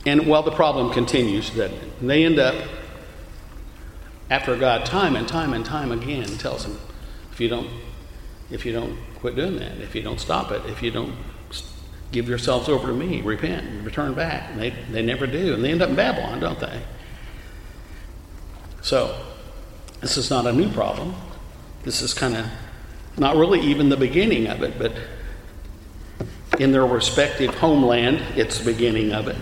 And 0.05 0.27
while 0.27 0.43
the 0.43 0.53
problem 0.53 0.93
continues, 0.93 1.51
that 1.55 1.73
they 2.01 2.25
end 2.25 2.39
up, 2.39 2.55
after 4.31 4.57
God, 4.57 4.87
time 4.87 5.17
and 5.17 5.27
time 5.27 5.53
and 5.53 5.65
time 5.65 5.91
again, 5.91 6.27
tells 6.39 6.65
them, 6.65 6.79
if 7.33 7.41
you 7.41 7.49
don't, 7.49 7.69
if 8.51 8.65
you 8.65 8.73
don't 8.73 8.97
quit 9.17 9.35
doing 9.35 9.57
that, 9.57 9.79
if 9.79 9.95
you 9.95 10.03
don't 10.03 10.21
stop 10.21 10.53
it, 10.53 10.65
if 10.67 10.83
you 10.83 10.93
don't 10.93 11.17
give 12.13 12.29
yourselves 12.29 12.69
over 12.69 12.89
to 12.89 12.93
me, 12.93 13.21
repent, 13.21 13.67
and 13.67 13.85
return 13.85 14.15
back, 14.15 14.51
and 14.51 14.61
they, 14.61 14.71
they 14.91 15.03
never 15.03 15.27
do, 15.27 15.55
and 15.55 15.65
they 15.65 15.71
end 15.71 15.83
up 15.83 15.91
in 15.91 15.97
Babylon, 15.97 16.41
don't 16.41 16.61
they? 16.61 16.83
So, 18.83 19.21
this 20.01 20.17
is 20.17 20.31
not 20.31 20.47
a 20.47 20.53
new 20.53 20.71
problem. 20.71 21.15
This 21.83 22.03
is 22.03 22.15
kind 22.15 22.37
of 22.37 22.47
not 23.19 23.37
really 23.37 23.61
even 23.61 23.89
the 23.89 23.97
beginning 23.97 24.47
of 24.47 24.63
it, 24.63 24.79
but 24.79 24.93
in 26.61 26.73
their 26.73 26.87
respective 26.87 27.55
homeland, 27.55 28.23
it's 28.37 28.59
the 28.59 28.73
beginning 28.73 29.13
of 29.13 29.29
it. 29.29 29.37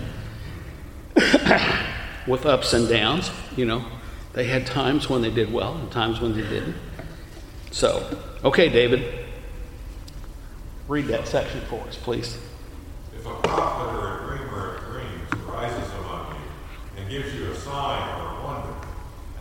With 2.27 2.45
ups 2.45 2.73
and 2.73 2.89
downs, 2.89 3.29
you 3.55 3.65
know, 3.65 3.85
they 4.33 4.45
had 4.45 4.65
times 4.65 5.09
when 5.09 5.21
they 5.21 5.29
did 5.29 5.53
well 5.53 5.75
and 5.75 5.91
times 5.91 6.19
when 6.19 6.33
they 6.33 6.41
didn't. 6.41 6.75
So, 7.71 8.19
okay, 8.43 8.69
David, 8.69 9.25
read 10.87 11.05
that 11.07 11.27
section 11.27 11.61
for 11.61 11.81
us, 11.81 11.95
please. 11.97 12.37
A 13.25 13.33
prophet 13.41 13.95
or 13.95 14.05
a 14.05 14.37
dreamer 14.37 14.75
of 14.75 14.83
dreams 14.85 15.45
rises 15.47 15.91
among 15.93 16.35
you 16.35 17.01
and 17.01 17.09
gives 17.09 17.33
you 17.33 17.49
a 17.51 17.55
sign 17.55 18.21
or 18.21 18.37
a 18.37 18.43
wonder, 18.45 18.75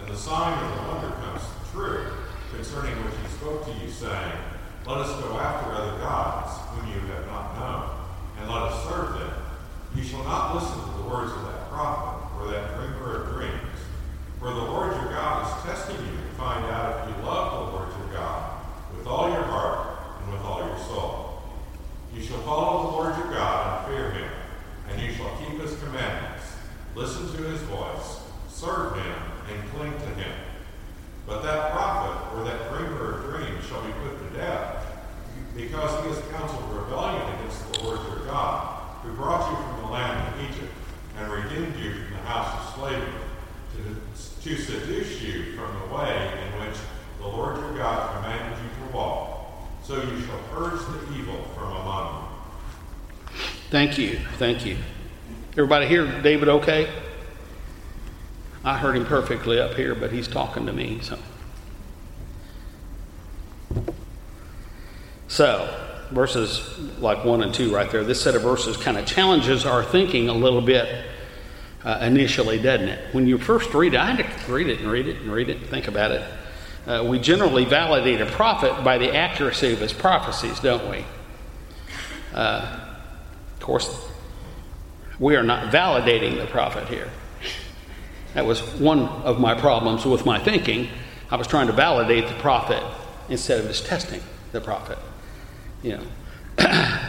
and 0.00 0.08
the 0.08 0.16
sign 0.16 0.56
or 0.56 0.74
the 0.74 0.82
wonder 0.88 1.10
comes 1.20 1.42
true 1.70 2.06
concerning 2.50 2.94
which 3.04 3.14
he 3.20 3.28
spoke 3.36 3.62
to 3.66 3.72
you, 3.84 3.90
saying, 3.90 4.32
Let 4.86 4.98
us 5.04 5.20
go 5.20 5.36
after 5.36 5.70
other 5.72 5.98
gods 5.98 6.56
whom 6.70 6.94
you 6.94 7.00
have 7.12 7.26
not 7.26 7.60
known, 7.60 7.90
and 8.40 8.50
let 8.50 8.72
us 8.72 8.88
serve 8.88 9.18
them, 9.18 9.32
you 9.94 10.02
shall 10.02 10.24
not 10.24 10.54
listen 10.54 10.80
to 10.80 11.02
the 11.02 11.08
words 11.08 11.32
of 11.32 11.42
that 11.44 11.68
prophet 11.68 12.40
or 12.40 12.50
that 12.52 12.74
dreamer 12.76 13.20
of 13.20 13.34
dreams. 13.34 13.78
For 14.38 14.48
the 14.48 14.64
Lord 14.64 14.96
your 14.96 15.12
God 15.12 15.44
is 15.44 15.64
testing 15.64 15.96
you 15.96 16.12
to 16.12 16.34
find 16.38 16.64
out 16.66 17.06
if 17.06 17.14
you 17.14 17.22
love 17.22 17.52
the 17.52 17.76
Lord 17.76 17.88
your 17.98 18.14
God 18.14 18.62
with 18.96 19.06
all 19.06 19.28
your 19.28 19.42
heart 19.42 19.98
and 20.22 20.32
with 20.32 20.40
all 20.40 20.66
your 20.66 20.78
soul. 20.78 21.34
You 22.14 22.22
shall 22.22 22.38
follow 22.42 22.82
the 22.84 22.88
Lord 22.96 23.18
your 23.18 23.30
God 23.34 23.86
and 23.88 23.92
fear 23.92 24.10
him, 24.12 24.30
and 24.88 25.02
you 25.02 25.12
shall 25.12 25.36
keep 25.36 25.60
his 25.60 25.76
commandments. 25.80 26.44
Listen 26.94 27.26
to 27.36 27.42
his 27.42 27.60
voice, 27.62 28.20
serve 28.48 28.94
him, 28.94 29.16
and 29.50 29.70
cling 29.70 29.92
to 29.92 30.14
him. 30.20 30.32
But 31.26 31.42
that 31.42 31.72
prophet 31.72 32.36
or 32.36 32.44
that 32.44 32.70
dreamer 32.70 33.14
of 33.14 33.24
dreams 33.24 33.66
shall 33.66 33.82
be 33.82 33.92
put 33.92 34.18
to 34.18 34.38
death, 34.38 34.86
because 35.56 36.04
he 36.04 36.10
has 36.10 36.22
counseled 36.30 36.70
rebellion 36.72 37.22
against 37.34 37.72
the 37.72 37.82
Lord 37.82 38.00
your 38.08 38.26
God, 38.26 39.02
who 39.02 39.12
brought 39.14 39.50
you 39.50 39.56
from 39.56 39.80
the 39.82 39.92
land 39.92 40.34
of 40.34 40.50
Egypt 40.50 40.72
and 41.18 41.32
redeemed 41.32 41.76
you 41.76 41.92
from 41.94 42.10
the 42.12 42.22
house 42.22 42.60
of 42.60 42.74
slavery, 42.78 43.12
to, 43.74 44.42
to 44.42 44.56
seduce 44.56 45.22
you 45.22 45.56
from 45.56 45.76
the 45.80 45.94
way 45.94 46.30
in 46.46 46.60
which 46.66 46.76
the 47.18 47.26
Lord 47.26 47.58
your 47.58 47.76
God 47.76 48.16
commanded 48.16 48.58
you 48.62 48.86
to 48.86 48.96
walk. 48.96 49.30
So 49.82 49.96
you 49.96 50.20
shall 50.22 50.38
purge 50.52 50.80
the 50.80 51.18
evil 51.18 51.42
from 51.54 51.72
among 51.72 52.28
you. 53.28 53.38
Thank 53.70 53.98
you. 53.98 54.20
Thank 54.38 54.64
you. 54.64 54.76
Everybody 55.56 55.86
hear 55.86 56.20
David 56.20 56.48
okay? 56.48 56.92
I 58.64 58.76
heard 58.76 58.96
him 58.96 59.06
perfectly 59.06 59.60
up 59.60 59.74
here, 59.74 59.94
but 59.94 60.10
he's 60.10 60.26
talking 60.26 60.66
to 60.66 60.72
me, 60.72 60.98
so. 61.00 61.16
So, 65.28 65.80
verses 66.10 66.76
like 66.98 67.24
1 67.24 67.42
and 67.44 67.54
2 67.54 67.72
right 67.72 67.88
there, 67.88 68.02
this 68.02 68.20
set 68.20 68.34
of 68.34 68.42
verses 68.42 68.76
kind 68.76 68.98
of 68.98 69.06
challenges 69.06 69.64
our 69.64 69.84
thinking 69.84 70.28
a 70.28 70.32
little 70.32 70.60
bit 70.60 71.04
uh, 71.84 72.00
initially, 72.02 72.58
doesn't 72.58 72.88
it? 72.88 73.14
When 73.14 73.28
you 73.28 73.38
first 73.38 73.72
read 73.74 73.94
it, 73.94 74.00
I 74.00 74.10
had 74.10 74.26
to 74.46 74.52
read 74.52 74.66
it 74.66 74.80
and 74.80 74.90
read 74.90 75.06
it 75.06 75.20
and 75.20 75.30
read 75.30 75.50
it 75.50 75.58
and 75.58 75.66
think 75.66 75.86
about 75.86 76.10
it. 76.10 76.22
Uh, 76.84 77.06
we 77.08 77.20
generally 77.20 77.64
validate 77.64 78.20
a 78.20 78.26
prophet 78.26 78.82
by 78.82 78.98
the 78.98 79.14
accuracy 79.14 79.72
of 79.72 79.78
his 79.78 79.92
prophecies, 79.92 80.58
don't 80.58 80.90
we? 80.90 81.04
Uh, 82.34 82.80
of 83.54 83.60
course, 83.60 84.08
we 85.18 85.36
are 85.36 85.42
not 85.42 85.72
validating 85.72 86.38
the 86.38 86.46
prophet 86.46 86.88
here. 86.88 87.10
That 88.34 88.46
was 88.46 88.60
one 88.80 89.00
of 89.00 89.38
my 89.38 89.54
problems 89.54 90.04
with 90.04 90.26
my 90.26 90.38
thinking. 90.38 90.88
I 91.30 91.36
was 91.36 91.46
trying 91.46 91.68
to 91.68 91.72
validate 91.72 92.28
the 92.28 92.34
prophet 92.34 92.82
instead 93.28 93.60
of 93.60 93.66
just 93.66 93.86
testing 93.86 94.20
the 94.52 94.60
prophet. 94.60 94.98
You 95.82 95.98
know, 95.98 96.06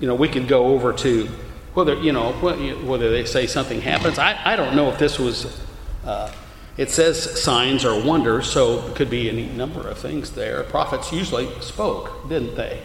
you 0.00 0.06
know, 0.06 0.14
we 0.14 0.28
could 0.28 0.48
go 0.48 0.66
over 0.68 0.92
to 0.94 1.28
whether 1.74 1.94
you 1.94 2.12
know 2.12 2.32
whether 2.32 3.10
they 3.10 3.24
say 3.24 3.46
something 3.46 3.80
happens. 3.80 4.18
I, 4.18 4.38
I 4.44 4.56
don't 4.56 4.74
know 4.74 4.90
if 4.90 4.98
this 4.98 5.18
was. 5.18 5.60
Uh, 6.04 6.32
it 6.76 6.90
says 6.90 7.42
signs 7.42 7.84
or 7.84 8.00
wonders, 8.00 8.48
so 8.48 8.86
it 8.86 8.94
could 8.94 9.10
be 9.10 9.28
any 9.28 9.46
number 9.46 9.80
of 9.80 9.98
things 9.98 10.30
there. 10.30 10.62
Prophets 10.62 11.12
usually 11.12 11.48
spoke, 11.60 12.28
didn't 12.28 12.54
they? 12.54 12.80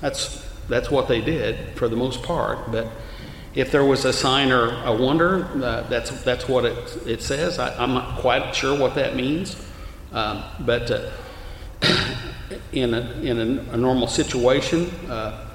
That's 0.00 0.45
that's 0.68 0.90
what 0.90 1.08
they 1.08 1.20
did 1.20 1.76
for 1.76 1.88
the 1.88 1.96
most 1.96 2.22
part. 2.22 2.70
But 2.70 2.88
if 3.54 3.70
there 3.70 3.84
was 3.84 4.04
a 4.04 4.12
sign 4.12 4.52
or 4.52 4.82
a 4.84 4.94
wonder, 4.94 5.44
uh, 5.62 5.82
that's, 5.88 6.10
that's 6.22 6.48
what 6.48 6.64
it, 6.64 7.06
it 7.06 7.22
says. 7.22 7.58
I, 7.58 7.76
I'm 7.82 7.94
not 7.94 8.18
quite 8.18 8.54
sure 8.54 8.78
what 8.78 8.94
that 8.96 9.16
means. 9.16 9.56
Um, 10.12 10.44
but 10.60 10.90
uh, 10.90 11.10
in, 12.72 12.94
a, 12.94 13.00
in 13.20 13.38
a, 13.38 13.72
a 13.72 13.76
normal 13.76 14.08
situation, 14.08 14.90
uh, 15.10 15.46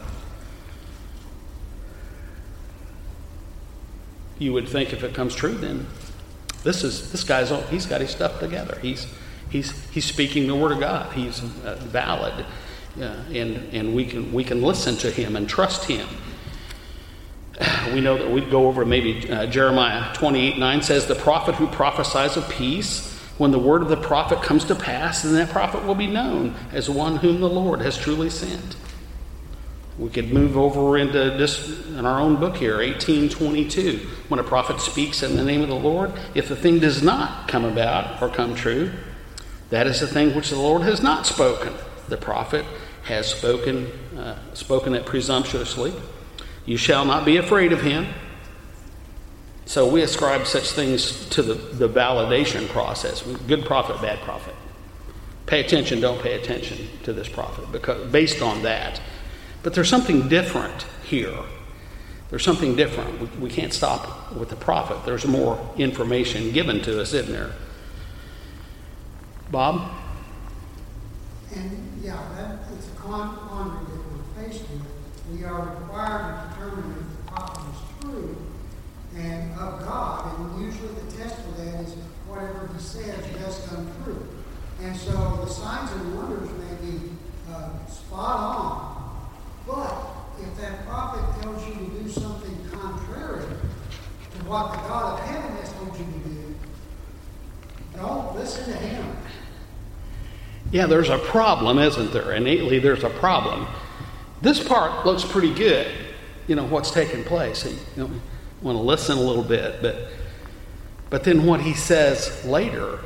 you 4.41 4.51
would 4.53 4.67
think 4.67 4.91
if 4.91 5.03
it 5.03 5.13
comes 5.13 5.35
true, 5.35 5.53
then 5.53 5.85
this 6.63 6.83
is 6.83 7.11
this 7.11 7.23
guy's 7.23 7.49
he's 7.69 7.85
got 7.85 8.01
his 8.01 8.09
stuff 8.09 8.39
together. 8.39 8.77
He's 8.81 9.07
he's 9.49 9.71
he's 9.89 10.05
speaking 10.05 10.47
the 10.47 10.55
word 10.55 10.71
of 10.71 10.79
God. 10.79 11.13
He's 11.13 11.43
uh, 11.63 11.75
valid, 11.81 12.45
uh, 12.99 13.15
and 13.33 13.57
and 13.73 13.95
we 13.95 14.05
can 14.05 14.31
we 14.33 14.43
can 14.43 14.61
listen 14.61 14.95
to 14.97 15.11
him 15.11 15.35
and 15.35 15.47
trust 15.47 15.85
him. 15.85 16.07
We 17.93 18.01
know 18.01 18.17
that 18.17 18.31
we'd 18.31 18.49
go 18.49 18.67
over 18.67 18.85
maybe 18.85 19.29
uh, 19.29 19.45
Jeremiah 19.47 20.13
28 20.15 20.57
9 20.57 20.81
says, 20.81 21.05
The 21.05 21.15
prophet 21.15 21.55
who 21.55 21.67
prophesies 21.67 22.37
of 22.37 22.49
peace, 22.49 23.15
when 23.37 23.51
the 23.51 23.59
word 23.59 23.81
of 23.81 23.89
the 23.89 23.97
prophet 23.97 24.41
comes 24.41 24.63
to 24.65 24.75
pass, 24.75 25.23
then 25.23 25.33
that 25.33 25.49
prophet 25.49 25.85
will 25.85 25.95
be 25.95 26.07
known 26.07 26.55
as 26.71 26.89
one 26.89 27.17
whom 27.17 27.41
the 27.41 27.49
Lord 27.49 27.81
has 27.81 27.97
truly 27.97 28.29
sent. 28.29 28.75
We 29.99 30.09
could 30.09 30.33
move 30.33 30.57
over 30.57 30.97
into 30.97 31.35
this 31.37 31.85
in 31.89 32.05
our 32.05 32.19
own 32.19 32.37
book 32.37 32.57
here, 32.57 32.77
1822. 32.77 33.97
When 34.29 34.39
a 34.39 34.43
prophet 34.43 34.79
speaks 34.79 35.21
in 35.21 35.35
the 35.35 35.43
name 35.43 35.61
of 35.61 35.67
the 35.67 35.75
Lord, 35.75 36.11
if 36.33 36.47
the 36.47 36.55
thing 36.55 36.79
does 36.79 37.03
not 37.03 37.47
come 37.47 37.65
about 37.65 38.21
or 38.21 38.29
come 38.29 38.55
true, 38.55 38.91
that 39.69 39.85
is 39.85 39.99
the 39.99 40.07
thing 40.07 40.33
which 40.35 40.49
the 40.49 40.57
Lord 40.57 40.81
has 40.83 41.03
not 41.03 41.25
spoken. 41.25 41.73
The 42.11 42.17
prophet 42.17 42.65
has 43.03 43.25
spoken, 43.25 43.87
uh, 44.17 44.35
spoken 44.53 44.95
it 44.95 45.05
presumptuously. 45.05 45.93
You 46.65 46.75
shall 46.75 47.05
not 47.05 47.23
be 47.23 47.37
afraid 47.37 47.71
of 47.71 47.83
him. 47.83 48.05
So 49.63 49.87
we 49.87 50.01
ascribe 50.01 50.45
such 50.45 50.71
things 50.71 51.25
to 51.29 51.41
the, 51.41 51.53
the 51.53 51.87
validation 51.87 52.67
process 52.67 53.21
good 53.47 53.63
prophet, 53.63 54.01
bad 54.01 54.19
prophet. 54.19 54.53
Pay 55.45 55.61
attention, 55.61 56.01
don't 56.01 56.21
pay 56.21 56.33
attention 56.33 56.89
to 57.03 57.13
this 57.13 57.29
prophet, 57.29 57.71
because 57.71 58.11
based 58.11 58.41
on 58.41 58.61
that. 58.63 58.99
But 59.63 59.73
there's 59.73 59.89
something 59.89 60.27
different 60.27 60.85
here. 61.05 61.39
There's 62.29 62.43
something 62.43 62.75
different. 62.75 63.21
We, 63.21 63.27
we 63.43 63.49
can't 63.49 63.71
stop 63.71 64.33
with 64.33 64.49
the 64.49 64.57
prophet. 64.57 65.05
There's 65.05 65.25
more 65.25 65.57
information 65.77 66.51
given 66.51 66.81
to 66.81 67.01
us, 67.01 67.13
isn't 67.13 67.31
there? 67.31 67.53
Bob? 69.49 69.89
And 71.55 71.90
yeah, 72.03 72.17
that, 72.35 72.59
it's 72.75 72.87
a 72.87 72.95
con- 72.95 73.35
quandary 73.47 73.85
that 73.85 74.01
we're 74.11 74.43
faced 74.43 74.63
with. 74.69 74.81
We 75.31 75.43
are 75.45 75.77
required 75.79 76.41
to 76.41 76.55
determine 76.55 76.91
if 76.91 77.17
the 77.17 77.31
prophet 77.31 77.63
is 77.69 78.01
true 78.01 78.37
and 79.15 79.51
of 79.59 79.79
God, 79.81 80.39
and 80.39 80.65
usually 80.65 80.93
the 80.93 81.17
test 81.17 81.35
for 81.41 81.61
that 81.61 81.81
is 81.81 81.93
whatever 82.27 82.69
he 82.73 82.81
says 82.81 83.23
does 83.39 83.67
come 83.67 83.91
true. 84.03 84.27
And 84.81 84.95
so 84.95 85.11
the 85.43 85.47
signs 85.47 85.91
and 85.91 86.15
wonders 86.15 86.49
may 86.49 86.89
be 86.89 87.11
uh, 87.51 87.85
spot 87.85 88.39
on, 88.39 89.29
but 89.67 90.41
if 90.41 90.57
that 90.59 90.87
prophet 90.87 91.41
tells 91.41 91.67
you 91.67 91.73
to 91.75 92.03
do 92.03 92.09
something 92.09 92.57
contrary 92.71 93.45
to 93.45 94.45
what 94.47 94.71
the 94.71 94.77
God 94.87 95.19
of 95.19 95.25
heaven 95.27 95.51
has 95.57 95.71
told 95.73 95.95
you 95.99 96.05
to 96.05 96.29
do, 96.29 96.55
don't 97.95 98.35
listen 98.35 98.65
to 98.65 98.77
him. 98.77 99.17
Yeah, 100.71 100.85
there's 100.85 101.09
a 101.09 101.17
problem, 101.17 101.79
isn't 101.79 102.13
there? 102.13 102.31
Innately, 102.31 102.79
there's 102.79 103.03
a 103.03 103.09
problem. 103.09 103.67
This 104.41 104.63
part 104.63 105.05
looks 105.05 105.23
pretty 105.23 105.53
good, 105.53 105.91
you 106.47 106.55
know, 106.55 106.65
what's 106.65 106.91
taking 106.91 107.23
place. 107.23 107.65
You 107.97 108.09
want 108.61 108.77
to 108.77 108.81
listen 108.81 109.17
a 109.17 109.21
little 109.21 109.43
bit, 109.43 109.81
but, 109.81 110.07
but 111.09 111.23
then 111.23 111.45
what 111.45 111.61
he 111.61 111.73
says 111.73 112.43
later 112.45 112.99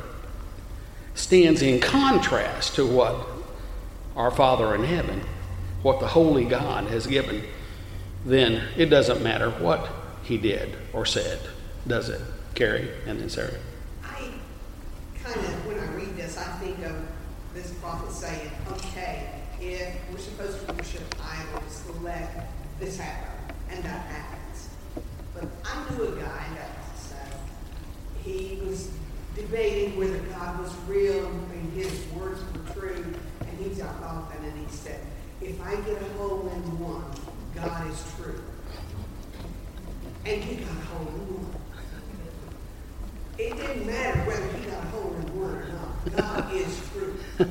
stands 1.14 1.62
in 1.62 1.80
contrast 1.80 2.76
to 2.76 2.86
what 2.86 3.26
our 4.14 4.30
Father 4.30 4.74
in 4.74 4.84
heaven, 4.84 5.22
what 5.82 5.98
the 6.00 6.06
Holy 6.06 6.44
God 6.44 6.84
has 6.84 7.06
given. 7.06 7.42
Then 8.24 8.68
it 8.76 8.86
doesn't 8.86 9.22
matter 9.22 9.50
what 9.50 9.90
he 10.22 10.38
did 10.38 10.76
or 10.92 11.04
said, 11.04 11.38
does 11.86 12.08
it, 12.08 12.20
Carrie 12.54 12.90
and 13.06 13.20
then 13.20 13.28
Sarah? 13.28 13.58
I 14.04 14.30
kind 15.22 15.36
of, 15.36 15.66
when 15.66 15.78
I 15.78 15.86
read 15.94 16.16
this, 16.16 16.36
I 16.36 16.44
think 16.58 16.78
of 16.84 17.05
this 17.56 17.72
prophet 17.80 18.12
saying, 18.12 18.50
okay, 18.70 19.30
if 19.58 19.96
we're 20.12 20.18
supposed 20.18 20.66
to 20.66 20.74
worship 20.74 21.02
idols, 21.22 21.82
let 22.02 22.50
this 22.78 22.98
happen, 22.98 23.56
and 23.70 23.82
that 23.82 24.04
happens. 24.06 24.68
But 25.32 25.44
I 25.64 25.90
knew 25.90 26.02
a 26.04 26.16
guy 26.16 26.44
that 26.54 26.98
said 26.98 27.32
he 28.22 28.60
was 28.66 28.90
debating 29.34 29.98
whether 29.98 30.18
God 30.18 30.60
was 30.60 30.74
real 30.86 31.24
and 31.26 31.72
his 31.72 32.04
words 32.12 32.42
were 32.52 32.74
true, 32.74 33.04
and 33.40 33.58
he 33.58 33.70
got 33.70 34.02
off 34.02 34.34
and 34.36 34.44
then 34.44 34.56
he 34.58 34.70
said, 34.70 35.00
if 35.40 35.58
I 35.62 35.76
get 35.76 36.00
a 36.00 36.04
hole 36.18 36.52
in 36.54 36.78
one, 36.78 37.10
God 37.54 37.90
is 37.90 38.04
true. 38.16 38.42
And 40.26 40.44
he 40.44 40.56
got 40.56 40.72
a 40.72 40.86
hole 40.88 41.08
in 41.08 41.42
one. 41.42 41.55
It 43.38 43.56
didn't 43.56 43.86
matter 43.86 44.18
whether 44.20 44.46
he 44.58 44.64
got 44.70 44.82
a 44.82 44.86
hole 44.88 45.14
in 45.14 45.40
one 45.40 45.54
or 45.54 45.68
not. 45.68 46.16
God 46.16 46.52
is 46.54 46.80
true. 46.90 47.16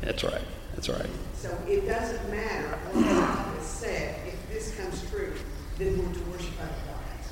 That's 0.00 0.24
right. 0.24 0.42
That's 0.74 0.88
right. 0.88 1.06
So 1.34 1.56
it 1.68 1.86
doesn't 1.86 2.28
matter 2.30 2.68
what 2.90 3.04
God 3.04 3.56
has 3.56 3.66
said. 3.66 4.16
If 4.26 4.48
this 4.52 4.74
comes 4.76 5.00
true, 5.10 5.32
then 5.78 5.96
we're 5.98 6.12
to 6.12 6.20
worship 6.30 6.50
other 6.60 6.70
gods. 6.86 7.28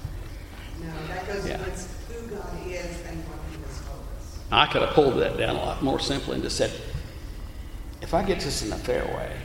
No, 0.83 0.93
that 1.09 1.27
goes 1.27 1.47
Yeah. 1.49 1.61
against 1.61 1.89
who 2.09 2.27
God 2.29 2.67
is 2.67 3.01
and 3.09 3.19
what 3.29 3.39
he 3.51 3.57
has 3.67 3.79
told 3.81 4.05
us. 4.19 4.39
I 4.53 4.67
could 4.67 4.83
have 4.83 4.95
pulled 4.95 5.19
that 5.21 5.37
down 5.37 5.57
a 5.57 5.59
lot 5.59 5.83
more 5.83 5.99
simply 5.99 6.35
and 6.35 6.43
just 6.45 6.57
said, 6.57 6.71
if 8.03 8.15
I 8.15 8.23
get 8.23 8.39
this 8.41 8.63
in 8.63 8.73
a 8.73 8.79
fair 8.79 9.05
way. 9.05 9.37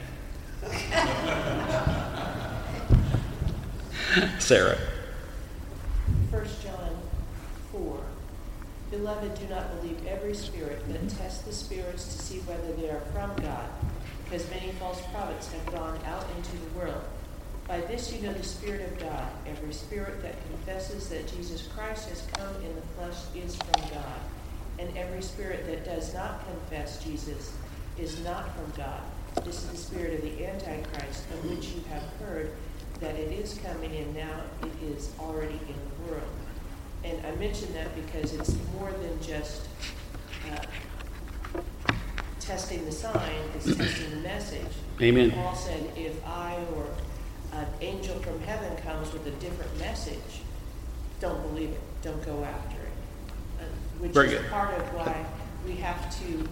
Sarah. 4.40 4.78
1 6.30 6.44
John 6.64 6.64
4. 6.64 6.65
Beloved, 8.98 9.36
do 9.38 9.46
not 9.48 9.76
believe 9.76 9.98
every 10.08 10.34
spirit, 10.34 10.82
but 10.88 10.96
mm-hmm. 10.96 11.22
test 11.22 11.46
the 11.46 11.52
spirits 11.52 12.06
to 12.06 12.18
see 12.18 12.40
whether 12.40 12.72
they 12.80 12.90
are 12.90 13.02
from 13.12 13.36
God, 13.44 13.70
because 14.24 14.50
many 14.50 14.72
false 14.80 15.02
prophets 15.12 15.52
have 15.52 15.66
gone 15.74 16.00
out 16.06 16.26
into 16.38 16.56
the 16.56 16.80
world. 16.80 17.04
By 17.68 17.82
this 17.82 18.14
you 18.14 18.22
know 18.22 18.32
the 18.32 18.44
Spirit 18.44 18.90
of 18.90 19.00
God. 19.00 19.28
Every 19.48 19.74
spirit 19.74 20.22
that 20.22 20.36
confesses 20.48 21.10
that 21.10 21.28
Jesus 21.28 21.68
Christ 21.68 22.08
has 22.08 22.26
come 22.38 22.56
in 22.64 22.74
the 22.74 22.82
flesh 22.96 23.18
is 23.36 23.58
from 23.58 23.82
God. 23.90 24.20
And 24.80 24.96
every 24.98 25.22
spirit 25.22 25.66
that 25.66 25.84
does 25.84 26.14
not 26.14 26.46
confess 26.48 27.04
Jesus 27.04 27.52
is 28.00 28.24
not 28.24 28.56
from 28.56 28.72
God. 28.78 29.02
This 29.44 29.64
is 29.64 29.72
the 29.72 29.78
spirit 29.78 30.14
of 30.14 30.22
the 30.22 30.46
Antichrist, 30.46 31.26
of 31.32 31.50
which 31.50 31.68
you 31.70 31.84
have 31.90 32.04
heard 32.22 32.52
that 33.02 33.16
it 33.16 33.32
is 33.34 33.60
coming, 33.62 33.94
and 33.94 34.16
now 34.16 34.42
it 34.64 34.88
is 34.88 35.12
already 35.20 35.60
in 35.68 35.76
the 35.76 36.12
world. 36.12 36.30
And 37.06 37.24
I 37.26 37.36
mention 37.36 37.72
that 37.74 37.94
because 37.96 38.34
it's 38.34 38.56
more 38.74 38.92
than 38.92 39.22
just 39.22 39.68
uh, 40.52 41.60
testing 42.40 42.84
the 42.86 42.92
sign, 42.92 43.32
it's 43.56 43.66
testing 43.78 44.10
the 44.10 44.28
message. 44.28 44.72
Amen. 45.00 45.32
Paul 45.32 45.56
said, 45.56 45.92
if 45.96 46.26
I 46.26 46.58
or 46.76 46.88
an 47.54 47.68
angel 47.82 48.18
from 48.20 48.40
heaven 48.42 48.76
comes 48.78 49.14
with 49.14 49.28
a 49.28 49.32
different 49.32 49.78
message, 49.78 50.42
don't 51.20 51.42
believe 51.44 51.70
it, 51.70 51.82
don't 52.02 52.26
go 52.26 52.44
after 52.44 52.78
it. 52.78 53.62
Uh, 53.62 53.64
Which 54.00 54.12
Very 54.12 54.28
is 54.30 54.42
good. 54.42 54.50
part 54.50 54.74
of 54.74 54.82
why 54.96 55.26
we 55.68 55.76
have 55.76 56.10
to 56.22 56.48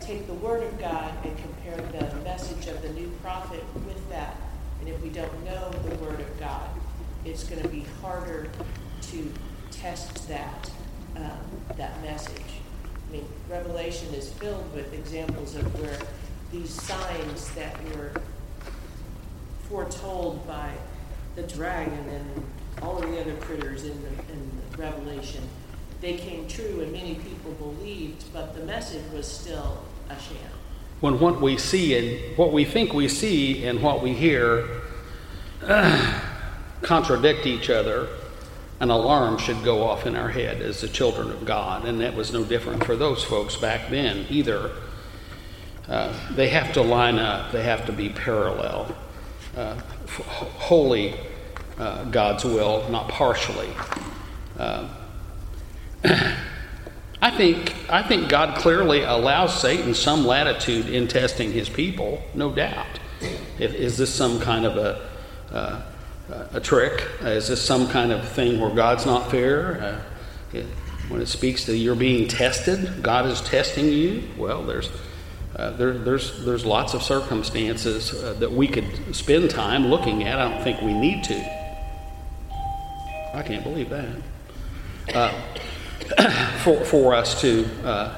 take 0.00 0.26
the 0.26 0.34
word 0.34 0.64
of 0.64 0.78
God 0.80 1.12
and 1.24 1.36
compare 1.38 1.76
the 1.76 2.16
message 2.24 2.66
of 2.66 2.82
the 2.82 2.88
new 2.90 3.08
prophet 3.22 3.62
with 3.86 4.08
that. 4.10 4.36
And 4.80 4.88
if 4.88 5.00
we 5.00 5.10
don't 5.10 5.44
know 5.44 5.70
the 5.70 5.94
word 5.96 6.20
of 6.20 6.40
God, 6.40 6.68
it's 7.24 7.44
going 7.44 7.62
to 7.62 7.68
be 7.68 7.84
harder 8.02 8.48
to 9.02 9.32
test 9.70 10.28
that, 10.28 10.70
um, 11.16 11.40
that 11.76 12.00
message. 12.02 12.60
I 13.08 13.12
mean, 13.12 13.24
Revelation 13.48 14.12
is 14.14 14.30
filled 14.30 14.72
with 14.74 14.92
examples 14.92 15.54
of 15.54 15.80
where 15.80 15.98
these 16.52 16.70
signs 16.70 17.50
that 17.54 17.76
were 17.94 18.12
foretold 19.68 20.46
by 20.46 20.72
the 21.34 21.42
dragon 21.42 22.08
and 22.08 22.44
all 22.82 23.02
of 23.02 23.10
the 23.10 23.20
other 23.20 23.34
critters 23.36 23.84
in 23.84 24.02
the, 24.02 24.08
in 24.32 24.50
the 24.70 24.78
Revelation, 24.78 25.42
they 26.00 26.14
came 26.14 26.46
true 26.46 26.80
and 26.80 26.92
many 26.92 27.14
people 27.16 27.52
believed, 27.52 28.24
but 28.32 28.54
the 28.54 28.64
message 28.64 29.02
was 29.12 29.26
still 29.26 29.82
a 30.08 30.14
sham. 30.14 30.36
When 31.00 31.18
what 31.18 31.40
we 31.40 31.58
see 31.58 31.96
and 31.96 32.36
what 32.36 32.52
we 32.52 32.64
think 32.64 32.92
we 32.92 33.08
see 33.08 33.66
and 33.66 33.82
what 33.82 34.02
we 34.02 34.14
hear 34.14 34.66
uh, 35.62 36.20
contradict 36.82 37.46
each 37.46 37.70
other, 37.70 38.08
an 38.80 38.90
alarm 38.90 39.38
should 39.38 39.64
go 39.64 39.84
off 39.84 40.06
in 40.06 40.14
our 40.16 40.28
head 40.28 40.60
as 40.60 40.80
the 40.80 40.88
children 40.88 41.30
of 41.30 41.44
God. 41.44 41.86
And 41.86 42.00
that 42.00 42.14
was 42.14 42.32
no 42.32 42.44
different 42.44 42.84
for 42.84 42.96
those 42.96 43.24
folks 43.24 43.56
back 43.56 43.90
then 43.90 44.26
either. 44.28 44.70
Uh, 45.88 46.12
they 46.34 46.48
have 46.48 46.72
to 46.74 46.82
line 46.82 47.18
up, 47.18 47.52
they 47.52 47.62
have 47.62 47.86
to 47.86 47.92
be 47.92 48.08
parallel. 48.08 48.94
Uh, 49.56 49.76
holy 50.58 51.14
uh, 51.78 52.04
God's 52.04 52.44
will, 52.44 52.88
not 52.90 53.08
partially. 53.08 53.68
Uh, 54.58 54.88
I 57.22 57.30
think 57.30 57.74
I 57.88 58.02
think 58.02 58.28
God 58.28 58.58
clearly 58.58 59.02
allows 59.02 59.58
Satan 59.60 59.94
some 59.94 60.26
latitude 60.26 60.88
in 60.88 61.08
testing 61.08 61.52
his 61.52 61.68
people, 61.68 62.22
no 62.34 62.52
doubt. 62.52 63.00
If, 63.58 63.74
is 63.74 63.96
this 63.96 64.14
some 64.14 64.38
kind 64.38 64.66
of 64.66 64.76
a 64.76 65.08
uh, 65.50 65.82
a 66.28 66.60
trick? 66.60 67.06
Is 67.20 67.48
this 67.48 67.62
some 67.62 67.88
kind 67.88 68.12
of 68.12 68.28
thing 68.28 68.60
where 68.60 68.70
God's 68.70 69.06
not 69.06 69.30
fair? 69.30 70.02
Uh, 70.52 70.62
when 71.08 71.20
it 71.20 71.26
speaks 71.26 71.64
to 71.66 71.76
you're 71.76 71.94
being 71.94 72.26
tested, 72.26 73.02
God 73.02 73.26
is 73.26 73.40
testing 73.42 73.86
you. 73.86 74.24
Well, 74.36 74.64
there's 74.64 74.90
uh, 75.54 75.70
there, 75.72 75.92
there's 75.92 76.44
there's 76.44 76.66
lots 76.66 76.94
of 76.94 77.02
circumstances 77.02 78.12
uh, 78.12 78.34
that 78.34 78.50
we 78.50 78.66
could 78.66 79.14
spend 79.14 79.50
time 79.50 79.86
looking 79.86 80.24
at. 80.24 80.38
I 80.38 80.50
don't 80.50 80.62
think 80.62 80.80
we 80.82 80.92
need 80.92 81.24
to. 81.24 81.36
I 83.34 83.42
can't 83.42 83.62
believe 83.62 83.90
that. 83.90 84.08
Uh, 85.14 85.32
for 86.64 86.84
for 86.84 87.14
us 87.14 87.40
to 87.40 87.68
uh, 87.84 88.16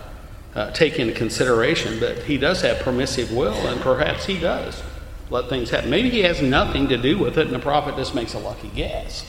uh, 0.55 0.71
take 0.71 0.99
into 0.99 1.13
consideration, 1.13 2.01
but 2.01 2.19
He 2.23 2.39
does 2.39 2.63
have 2.63 2.79
permissive 2.79 3.33
will, 3.33 3.55
and 3.67 3.81
perhaps 3.83 4.25
He 4.25 4.39
does 4.39 4.83
let 5.31 5.49
things 5.49 5.71
happen. 5.71 5.91
Maybe 5.91 6.11
He 6.11 6.21
has 6.21 6.41
nothing 6.43 6.89
to 6.89 6.97
do 6.97 7.19
with 7.19 7.39
it, 7.39 7.47
and 7.47 7.55
the 7.55 7.59
prophet 7.59 7.97
just 7.97 8.15
makes 8.15 8.35
a 8.35 8.39
lucky 8.39 8.69
guess. 8.69 9.25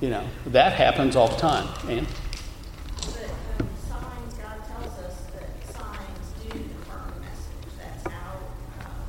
You 0.00 0.10
know, 0.10 0.24
that 0.46 0.72
happens 0.72 1.14
all 1.14 1.28
the 1.28 1.36
time. 1.36 1.68
And 1.88 2.06
But 2.06 3.06
um, 3.06 3.68
signs, 3.88 4.34
God 4.34 4.58
tells 4.66 4.98
us 4.98 5.16
that 5.38 5.76
signs 5.76 6.26
do 6.42 6.48
confirm 6.50 7.12
a 7.14 7.20
message. 7.22 7.70
That's 7.78 8.04
how 8.12 8.34
um, 8.82 9.06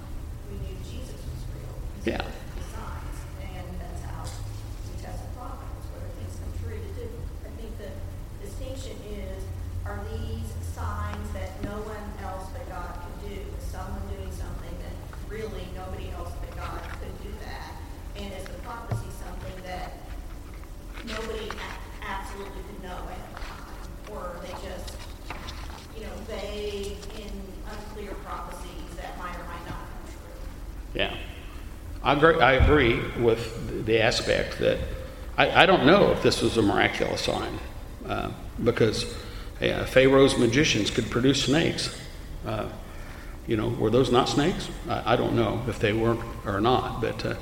we 0.52 0.58
knew 0.62 0.78
Jesus 0.86 1.18
was 1.18 1.42
real. 1.50 1.74
is 1.98 2.06
Yeah. 2.06 2.22
The 2.22 2.66
signs, 2.78 3.18
and 3.42 3.66
that's 3.82 4.02
how 4.06 4.22
we 4.22 5.02
test 5.02 5.18
the 5.26 5.32
prophets, 5.34 5.86
whether 5.98 6.14
things 6.22 6.38
come 6.38 6.54
true 6.62 6.78
to 6.78 6.92
do. 6.94 7.10
I 7.42 7.50
think 7.58 7.74
the 7.82 7.90
distinction 8.46 8.94
is, 9.10 9.42
are 9.90 9.98
these 10.14 10.46
signs 10.78 11.26
that 11.34 11.58
no 11.66 11.82
one 11.90 12.06
else 12.22 12.54
but 12.54 12.70
God 12.70 13.02
can 13.02 13.34
do? 13.34 13.42
Is 13.58 13.66
someone 13.66 14.06
doing 14.14 14.30
something 14.30 14.78
that 14.78 14.94
really 15.26 15.66
nobody 15.74 16.14
else 16.14 16.30
but 16.38 16.54
God 16.54 16.86
could 17.02 17.18
do 17.26 17.34
that? 17.42 17.82
And 18.22 18.30
is 18.30 18.46
the 18.46 18.62
prophecy 18.62 19.10
something 19.10 19.58
that 19.66 19.98
nobody 21.06 21.50
a- 21.50 22.06
absolutely 22.06 22.64
could 22.64 22.82
know 22.84 22.96
ahead 22.96 23.28
of 23.36 23.42
time, 23.44 24.16
or 24.16 24.20
are 24.20 24.40
they 24.42 24.54
just, 24.64 24.96
you 25.98 26.04
know, 26.04 26.16
vague 26.28 26.96
and 27.20 27.32
unclear 27.76 28.14
prophecies 28.24 28.96
that 28.96 29.18
might 29.18 29.36
or 29.36 29.44
might 29.44 29.66
not 29.68 29.84
come 29.84 30.06
true? 30.08 30.40
Yeah. 30.96 31.16
I 32.04 32.14
agree, 32.14 32.42
I 32.42 32.54
agree 32.54 33.00
with 33.18 33.86
the 33.86 34.02
aspect 34.02 34.60
that 34.60 34.80
I, 35.38 35.64
I 35.64 35.66
don't 35.66 35.86
know 35.86 36.12
if 36.12 36.22
this 36.22 36.42
was 36.42 36.58
a 36.58 36.62
miraculous 36.62 37.22
sign 37.22 37.58
uh, 38.08 38.32
because 38.62 39.06
uh, 39.62 39.86
Pharaoh's 39.86 40.38
magicians 40.38 40.92
could 40.92 41.10
produce 41.10 41.46
snakes. 41.46 41.98
Uh, 42.46 42.68
you 43.48 43.56
know, 43.56 43.70
were 43.70 43.90
those 43.90 44.12
not 44.12 44.28
snakes? 44.28 44.70
I, 44.90 45.14
I 45.14 45.16
don't 45.16 45.36
know 45.36 45.64
if 45.68 45.80
they 45.80 45.94
were 45.94 46.18
or 46.46 46.60
not, 46.60 47.00
but 47.00 47.26
uh, 47.26 47.36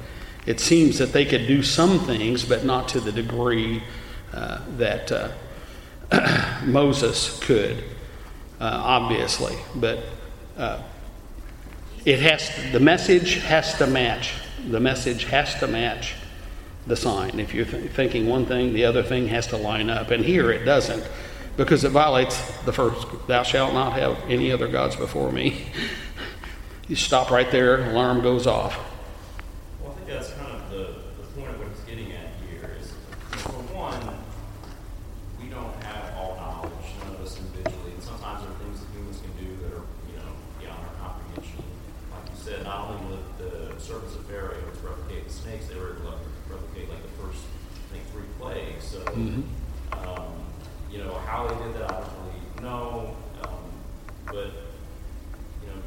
it 0.46 0.60
seems 0.60 1.00
that 1.00 1.12
they 1.12 1.26
could 1.26 1.48
do 1.48 1.64
some 1.64 2.00
things, 2.00 2.46
but 2.46 2.64
not 2.64 2.88
to 2.90 3.00
the 3.00 3.12
degree 3.12 3.82
uh, 4.32 4.62
that 4.78 5.12
uh, 5.12 6.62
Moses 6.66 7.40
could, 7.40 7.84
uh, 8.60 8.82
obviously. 8.84 9.56
But 9.76 10.04
it 12.04 12.20
has 12.20 12.50
the 12.72 12.80
message 12.80 13.36
has 13.44 13.76
to 13.76 13.88
match 13.88 14.34
the 14.70 14.80
message 14.80 15.26
has 15.26 15.56
to 15.56 15.68
match 15.68 16.16
the 16.88 16.96
sign. 16.96 17.40
If 17.40 17.54
you're 17.54 17.66
th- 17.66 17.92
thinking 17.92 18.28
one 18.28 18.46
thing 18.46 18.74
the 18.74 18.86
other 18.86 19.04
thing 19.04 19.28
has 19.28 19.48
to 19.48 19.58
line 19.58 19.90
up. 19.90 20.12
And 20.12 20.24
here 20.24 20.52
it 20.52 20.66
doesn't 20.66 21.08
because 21.58 21.84
it 21.84 21.90
violates 21.90 22.40
the 22.62 22.74
first 22.74 23.08
thou 23.28 23.44
shalt 23.44 23.74
not 23.74 23.94
have 23.94 24.18
any 24.28 24.52
other 24.52 24.68
gods 24.68 24.96
before 24.96 25.32
me. 25.32 25.66
You 26.88 26.98
stop 26.98 27.32
right 27.32 27.50
there 27.52 27.90
alarm 27.92 28.20
goes 28.22 28.46
off 28.48 28.78
Well, 29.82 29.94
I 29.94 29.96
think 29.96 30.08
that's 30.10 30.34
kind 30.34 30.52
of 30.52 30.70
the, 30.72 30.96
the 31.22 31.28
point 31.40 31.52
of 31.52 31.60
what 31.60 31.70
he's 31.70 31.80
getting 31.88 32.12
at 32.12 32.36
here 32.44 32.76
is, 32.82 32.92
for 33.40 33.54
one, 33.72 33.96
we 35.40 35.48
don't 35.48 35.72
have 35.84 36.12
all 36.18 36.36
knowledge, 36.36 36.84
none 37.00 37.16
of 37.16 37.22
us 37.22 37.40
individually, 37.40 37.96
and 37.96 38.04
sometimes 38.04 38.44
there 38.44 38.52
are 38.52 38.60
things 38.60 38.82
that 38.84 38.92
humans 38.92 39.24
can 39.24 39.32
do 39.40 39.56
that 39.64 39.72
are, 39.72 39.88
you 40.12 40.18
know, 40.20 40.32
beyond 40.60 40.84
our 40.84 40.96
comprehension. 41.00 41.64
Like 42.12 42.28
you 42.28 42.40
said, 42.44 42.64
not 42.68 42.92
only 42.92 43.16
the, 43.40 43.72
the 43.72 43.80
servants 43.80 44.16
of 44.16 44.26
Pharaoh 44.28 44.52
able 44.52 44.76
to 44.76 44.84
replicate 44.84 45.24
the 45.28 45.34
snakes, 45.34 45.72
they 45.72 45.80
were 45.80 45.96
able 45.96 46.12
to 46.12 46.20
replicate 46.52 46.90
like 46.92 47.04
the 47.08 47.16
first, 47.24 47.40
I 47.40 47.96
think, 47.96 48.04
three 48.12 48.28
plagues. 48.36 48.84
So, 48.84 49.00
um, 49.96 50.44
you 50.92 51.00
know, 51.00 51.16
how 51.24 51.48
they 51.48 51.56
did 51.64 51.74
that, 51.80 51.88
I 51.88 52.04
don't 52.04 52.16
really 52.20 52.68
know. 52.68 53.16
Um, 53.48 53.64
but, 54.28 54.52
you 55.64 55.72
know, 55.72 55.80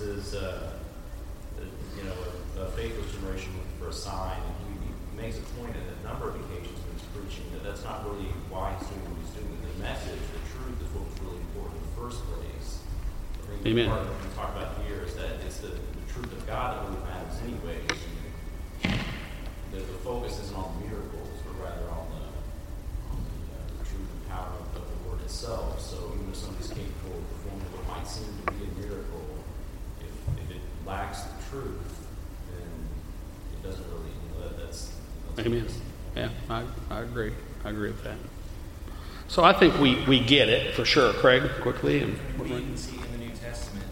Jesus 0.00 0.32
references, 0.32 0.34
uh, 0.34 0.72
you 1.96 2.04
know, 2.04 2.14
a, 2.56 2.62
a 2.62 2.70
faithless 2.72 3.12
generation 3.12 3.52
looking 3.52 3.78
for 3.78 3.88
a 3.88 3.92
sign, 3.92 4.38
and 4.40 4.80
he, 4.80 4.88
he 4.88 4.92
makes 5.16 5.38
a 5.38 5.42
point 5.60 5.74
at 5.76 5.84
a 5.84 6.08
number 6.08 6.28
of 6.28 6.36
occasions 6.36 6.78
when 6.80 6.92
he's 6.96 7.08
preaching 7.12 7.44
that 7.52 7.64
that's 7.64 7.84
not 7.84 8.04
really 8.08 8.32
why 8.48 8.72
he's 8.78 8.88
doing 8.88 9.04
what 9.04 9.20
he's 9.20 9.34
doing. 9.36 9.52
The 9.60 9.82
message, 9.82 10.20
the 10.32 10.42
truth, 10.56 10.80
is 10.80 10.88
what 10.96 11.04
was 11.04 11.16
really 11.20 11.40
important 11.52 11.76
in 11.76 11.84
the 11.84 11.96
first 12.00 12.20
place. 12.32 12.80
I 13.44 13.60
think 13.60 13.66
Amen. 13.66 13.88
part 13.88 14.06
of 14.06 14.08
what 14.08 14.20
we 14.24 14.30
talk 14.36 14.50
about 14.56 14.72
here 14.86 15.04
is 15.04 15.14
that 15.20 15.42
it's 15.44 15.58
the, 15.60 15.72
the 15.74 16.04
truth 16.08 16.32
of 16.32 16.46
God 16.46 16.80
that 16.80 16.88
really 16.88 17.04
matters, 17.04 17.36
anyways. 17.44 18.00
And 18.88 18.96
the, 19.72 19.84
the 19.84 20.00
focus 20.00 20.40
isn't 20.48 20.56
on 20.56 20.80
the 20.80 20.88
miracles, 20.88 21.28
but 21.44 21.54
rather 21.60 21.84
on 21.92 22.06
the 22.08 22.24
on 23.12 23.20
the, 23.20 23.36
uh, 23.52 23.60
the 23.76 23.84
truth 23.84 24.08
and 24.08 24.22
power 24.32 24.48
of, 24.48 24.64
of 24.80 24.84
the 24.86 24.98
word 25.10 25.20
itself. 25.20 25.76
So 25.82 26.14
even 26.14 26.30
if 26.30 26.38
somebody's 26.38 26.70
capable 26.72 27.20
of 27.20 27.24
performing 27.36 27.68
what 27.74 27.84
might 27.90 28.06
seem 28.08 28.30
to 28.30 28.52
be 28.54 28.64
a 28.64 28.72
miracle, 28.80 29.26
if, 30.00 30.14
if 30.38 30.50
it 30.56 30.62
lacks 30.86 31.22
the 31.22 31.39
truth, 31.50 32.06
then 32.52 32.68
it 33.52 33.62
doesn't 33.66 33.84
really, 33.88 34.10
you 34.10 34.40
know, 34.40 34.48
that, 34.48 34.58
that's, 34.58 34.92
that's 35.36 35.46
amen. 35.46 35.66
yeah 36.16 36.28
I, 36.48 36.64
I 36.90 37.00
agree. 37.00 37.32
I 37.64 37.70
agree 37.70 37.90
with 37.90 38.04
that. 38.04 38.16
So 39.28 39.44
i 39.44 39.52
think 39.52 39.78
we, 39.78 40.04
we 40.06 40.18
get 40.20 40.48
it 40.48 40.74
for 40.74 40.84
sure 40.84 41.12
craig 41.14 41.42
quickly 41.60 42.00
and 42.02 42.18
We 42.38 42.48
can 42.48 42.76
see 42.76 42.96
in 42.96 43.12
the 43.12 43.18
New 43.18 43.30
Testament 43.30 43.86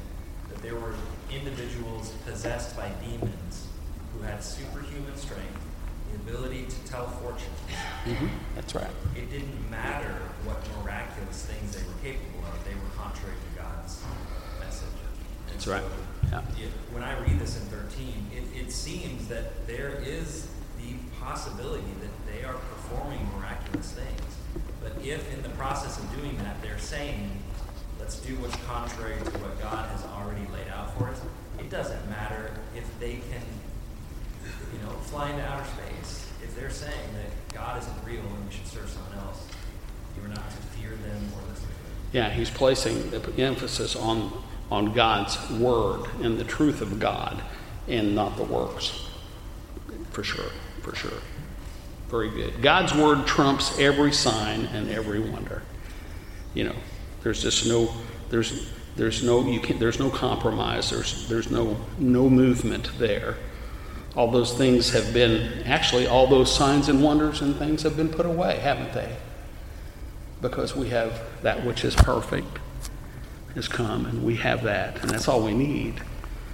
that 0.49 0.63
there 0.63 0.75
were 0.75 0.95
individuals 1.31 2.11
possessed 2.27 2.77
by 2.77 2.91
demons 3.05 3.67
who 4.13 4.23
had 4.25 4.43
superhuman 4.43 5.17
strength, 5.17 5.61
the 6.11 6.17
ability 6.33 6.67
to 6.67 6.91
tell 6.91 7.07
fortunes. 7.09 7.59
Mhm, 8.05 8.31
that's 8.57 8.75
right. 8.75 8.91
It 9.17 9.31
didn't 9.31 9.71
matter 9.71 10.15
what 10.45 10.59
miraculous 10.83 11.45
things 11.45 11.77
they 11.77 11.83
were 11.87 11.99
capable 12.03 12.47
of, 12.49 12.65
they 12.65 12.75
were 12.75 12.91
contrary 12.97 13.35
to 13.37 13.63
God's 13.63 14.03
message. 14.61 14.89
And 15.47 15.55
That's 15.55 15.67
right. 15.67 15.85
Yeah. 16.31 16.41
it- 16.59 16.73
when 16.93 17.03
I 17.03 17.19
read 17.21 17.39
this 17.39 17.57
in 17.57 17.63
13, 17.67 18.31
it, 18.35 18.67
it 18.67 18.73
seems 18.73 19.29
that 19.29 19.67
there 19.67 20.01
is 20.05 20.47
the 20.79 20.95
possibility 21.21 21.93
that 22.01 22.33
they 22.33 22.45
are 22.45 22.55
performing 22.55 23.21
miraculous 23.37 23.93
things. 23.93 24.37
But 24.83 24.93
if 25.05 25.33
in 25.33 25.43
the 25.43 25.49
process 25.51 25.99
of 25.99 26.05
doing 26.17 26.37
that, 26.39 26.61
they're 26.63 26.79
saying, 26.79 27.31
let's 27.99 28.17
do 28.21 28.35
what's 28.37 28.57
contrary 28.65 29.17
to 29.25 29.31
what 29.39 29.61
God 29.61 29.89
has 29.91 30.05
already 30.05 30.47
laid 30.53 30.69
out 30.69 30.97
for 30.97 31.09
us, 31.09 31.21
it 31.59 31.71
doesn't 31.71 32.09
matter 32.09 32.53
if 32.77 32.85
they 33.01 33.21
can, 33.31 33.43
you 34.73 34.79
know, 34.87 34.93
fly 35.11 35.31
into 35.31 35.45
outer 35.45 35.65
space. 35.65 36.27
If 36.43 36.55
they're 36.57 36.71
saying 36.71 37.11
that 37.15 37.55
God 37.55 37.83
isn't 37.83 37.97
real 38.07 38.21
and 38.21 38.47
we 38.49 38.55
should 38.55 38.67
serve 38.67 38.89
someone 38.89 39.19
else, 39.27 39.47
you 40.17 40.25
are 40.25 40.29
not 40.29 40.49
to 40.51 40.57
fear 40.79 40.91
them 40.91 41.29
or 41.35 41.43
listen 41.51 41.67
to 41.67 41.75
them. 41.75 41.93
Yeah, 42.13 42.31
he's 42.31 42.51
placing 42.51 43.11
the 43.11 43.21
emphasis 43.43 43.97
on, 43.97 44.33
on 44.71 44.93
God's 44.93 45.51
word 45.53 46.07
and 46.23 46.39
the 46.39 46.45
truth 46.45 46.81
of 46.81 46.99
God 47.01 47.43
and 47.87 48.15
not 48.15 48.37
the 48.37 48.45
works. 48.45 49.09
For 50.13 50.23
sure, 50.23 50.51
for 50.83 50.95
sure. 50.95 51.19
Very 52.09 52.31
good. 52.31 52.63
God's 52.63 52.95
word 52.95 53.27
trumps 53.27 53.79
every 53.79 54.13
sign 54.13 54.67
and 54.67 54.91
every 54.91 55.21
wonder. 55.21 55.63
You 56.55 56.65
know, 56.65 56.77
there's 57.23 57.43
just 57.43 57.67
no, 57.67 57.93
there's, 58.31 58.71
there's 58.97 59.23
no, 59.23 59.47
you 59.47 59.61
can 59.61 59.79
there's 59.79 59.99
no 59.99 60.11
compromise. 60.11 60.91
There's, 60.91 61.29
there's 61.29 61.51
no, 61.51 61.77
no 61.99 62.29
movement 62.29 62.91
there. 62.99 63.37
All 64.17 64.31
those 64.31 64.53
things 64.53 64.91
have 64.91 65.13
been, 65.13 65.63
actually, 65.65 66.07
all 66.07 66.27
those 66.27 66.55
signs 66.55 66.89
and 66.89 67.03
wonders 67.03 67.41
and 67.41 67.55
things 67.57 67.83
have 67.83 67.97
been 67.97 68.09
put 68.09 68.27
away, 68.27 68.59
haven't 68.59 68.93
they? 68.93 69.17
because 70.41 70.77
we 70.77 70.89
have 70.91 71.21
that 71.43 71.65
which 71.65 71.85
is 71.85 71.95
perfect 71.95 72.59
has 73.59 73.67
come 73.69 74.07
and 74.07 74.25
we 74.25 74.37
have 74.37 74.63
that 74.63 75.01
and 75.03 75.11
that's 75.11 75.27
all 75.27 75.43
we 75.43 75.53
need. 75.53 76.01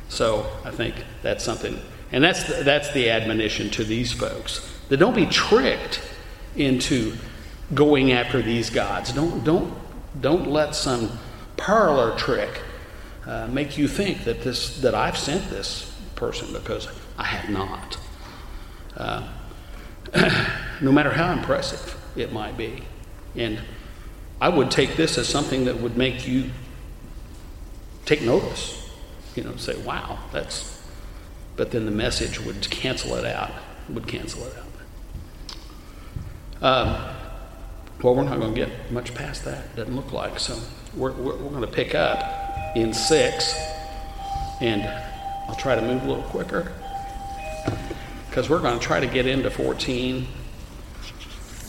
So 0.08 0.46
i 0.64 0.70
think 0.70 0.94
that's 1.22 1.44
something 1.44 1.78
and 2.12 2.24
that's 2.24 2.44
the, 2.44 2.64
that's 2.64 2.90
the 2.92 3.10
admonition 3.10 3.70
to 3.70 3.84
these 3.84 4.12
folks 4.12 4.66
that 4.88 4.96
don't 4.96 5.14
be 5.14 5.26
tricked 5.26 6.00
into 6.56 7.14
going 7.74 8.12
after 8.12 8.40
these 8.40 8.70
gods. 8.70 9.12
Don't 9.12 9.44
don't 9.44 9.74
don't 10.20 10.48
let 10.48 10.74
some 10.74 11.10
parlor 11.56 12.16
trick 12.16 12.62
uh, 13.26 13.48
make 13.48 13.76
you 13.76 13.86
think 13.86 14.24
that 14.24 14.42
this 14.42 14.80
that 14.80 14.94
i've 14.94 15.16
sent 15.16 15.50
this 15.50 15.94
person 16.16 16.52
because 16.52 16.88
i 17.18 17.24
have 17.24 17.50
not. 17.50 17.98
Uh, 18.96 19.28
no 20.80 20.92
matter 20.92 21.10
how 21.10 21.32
impressive 21.32 22.00
it 22.16 22.32
might 22.32 22.56
be. 22.56 22.82
And 23.34 23.60
I 24.40 24.48
would 24.48 24.70
take 24.70 24.96
this 24.96 25.18
as 25.18 25.28
something 25.28 25.64
that 25.64 25.80
would 25.80 25.96
make 25.96 26.26
you 26.26 26.50
take 28.04 28.22
notice. 28.22 28.90
You 29.34 29.44
know, 29.44 29.56
say, 29.56 29.76
wow, 29.82 30.18
that's. 30.32 30.82
But 31.56 31.70
then 31.70 31.84
the 31.84 31.92
message 31.92 32.40
would 32.40 32.68
cancel 32.70 33.14
it 33.14 33.24
out, 33.24 33.52
would 33.88 34.08
cancel 34.08 34.44
it 34.44 34.54
out. 34.56 34.64
Um, 36.64 37.14
well, 38.02 38.14
we're 38.14 38.24
not 38.24 38.40
going 38.40 38.54
to 38.54 38.66
get 38.66 38.90
much 38.90 39.14
past 39.14 39.44
that, 39.44 39.76
doesn't 39.76 39.94
look 39.94 40.12
like. 40.12 40.38
So 40.38 40.58
we're, 40.96 41.12
we're, 41.12 41.36
we're 41.36 41.50
going 41.50 41.60
to 41.60 41.66
pick 41.66 41.94
up 41.94 42.76
in 42.76 42.92
six, 42.92 43.54
and 44.60 44.82
I'll 45.48 45.54
try 45.54 45.74
to 45.74 45.82
move 45.82 46.02
a 46.02 46.06
little 46.06 46.24
quicker 46.24 46.72
because 48.28 48.50
we're 48.50 48.60
going 48.60 48.78
to 48.78 48.84
try 48.84 48.98
to 48.98 49.06
get 49.06 49.26
into 49.26 49.48
14 49.48 50.26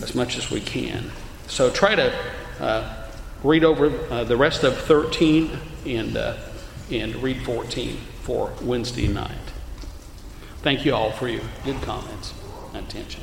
as 0.01 0.15
much 0.15 0.37
as 0.37 0.49
we 0.49 0.59
can. 0.59 1.11
So 1.47 1.69
try 1.69 1.95
to 1.95 2.13
uh, 2.59 3.07
read 3.43 3.63
over 3.63 3.91
uh, 4.09 4.23
the 4.23 4.35
rest 4.35 4.63
of 4.63 4.75
13 4.75 5.57
and, 5.85 6.17
uh, 6.17 6.35
and 6.91 7.15
read 7.17 7.43
14 7.43 7.97
for 8.21 8.53
Wednesday 8.61 9.07
night. 9.07 9.31
Thank 10.61 10.85
you 10.85 10.95
all 10.95 11.11
for 11.11 11.27
your 11.27 11.43
good 11.63 11.81
comments 11.81 12.33
and 12.73 12.87
attention. 12.87 13.21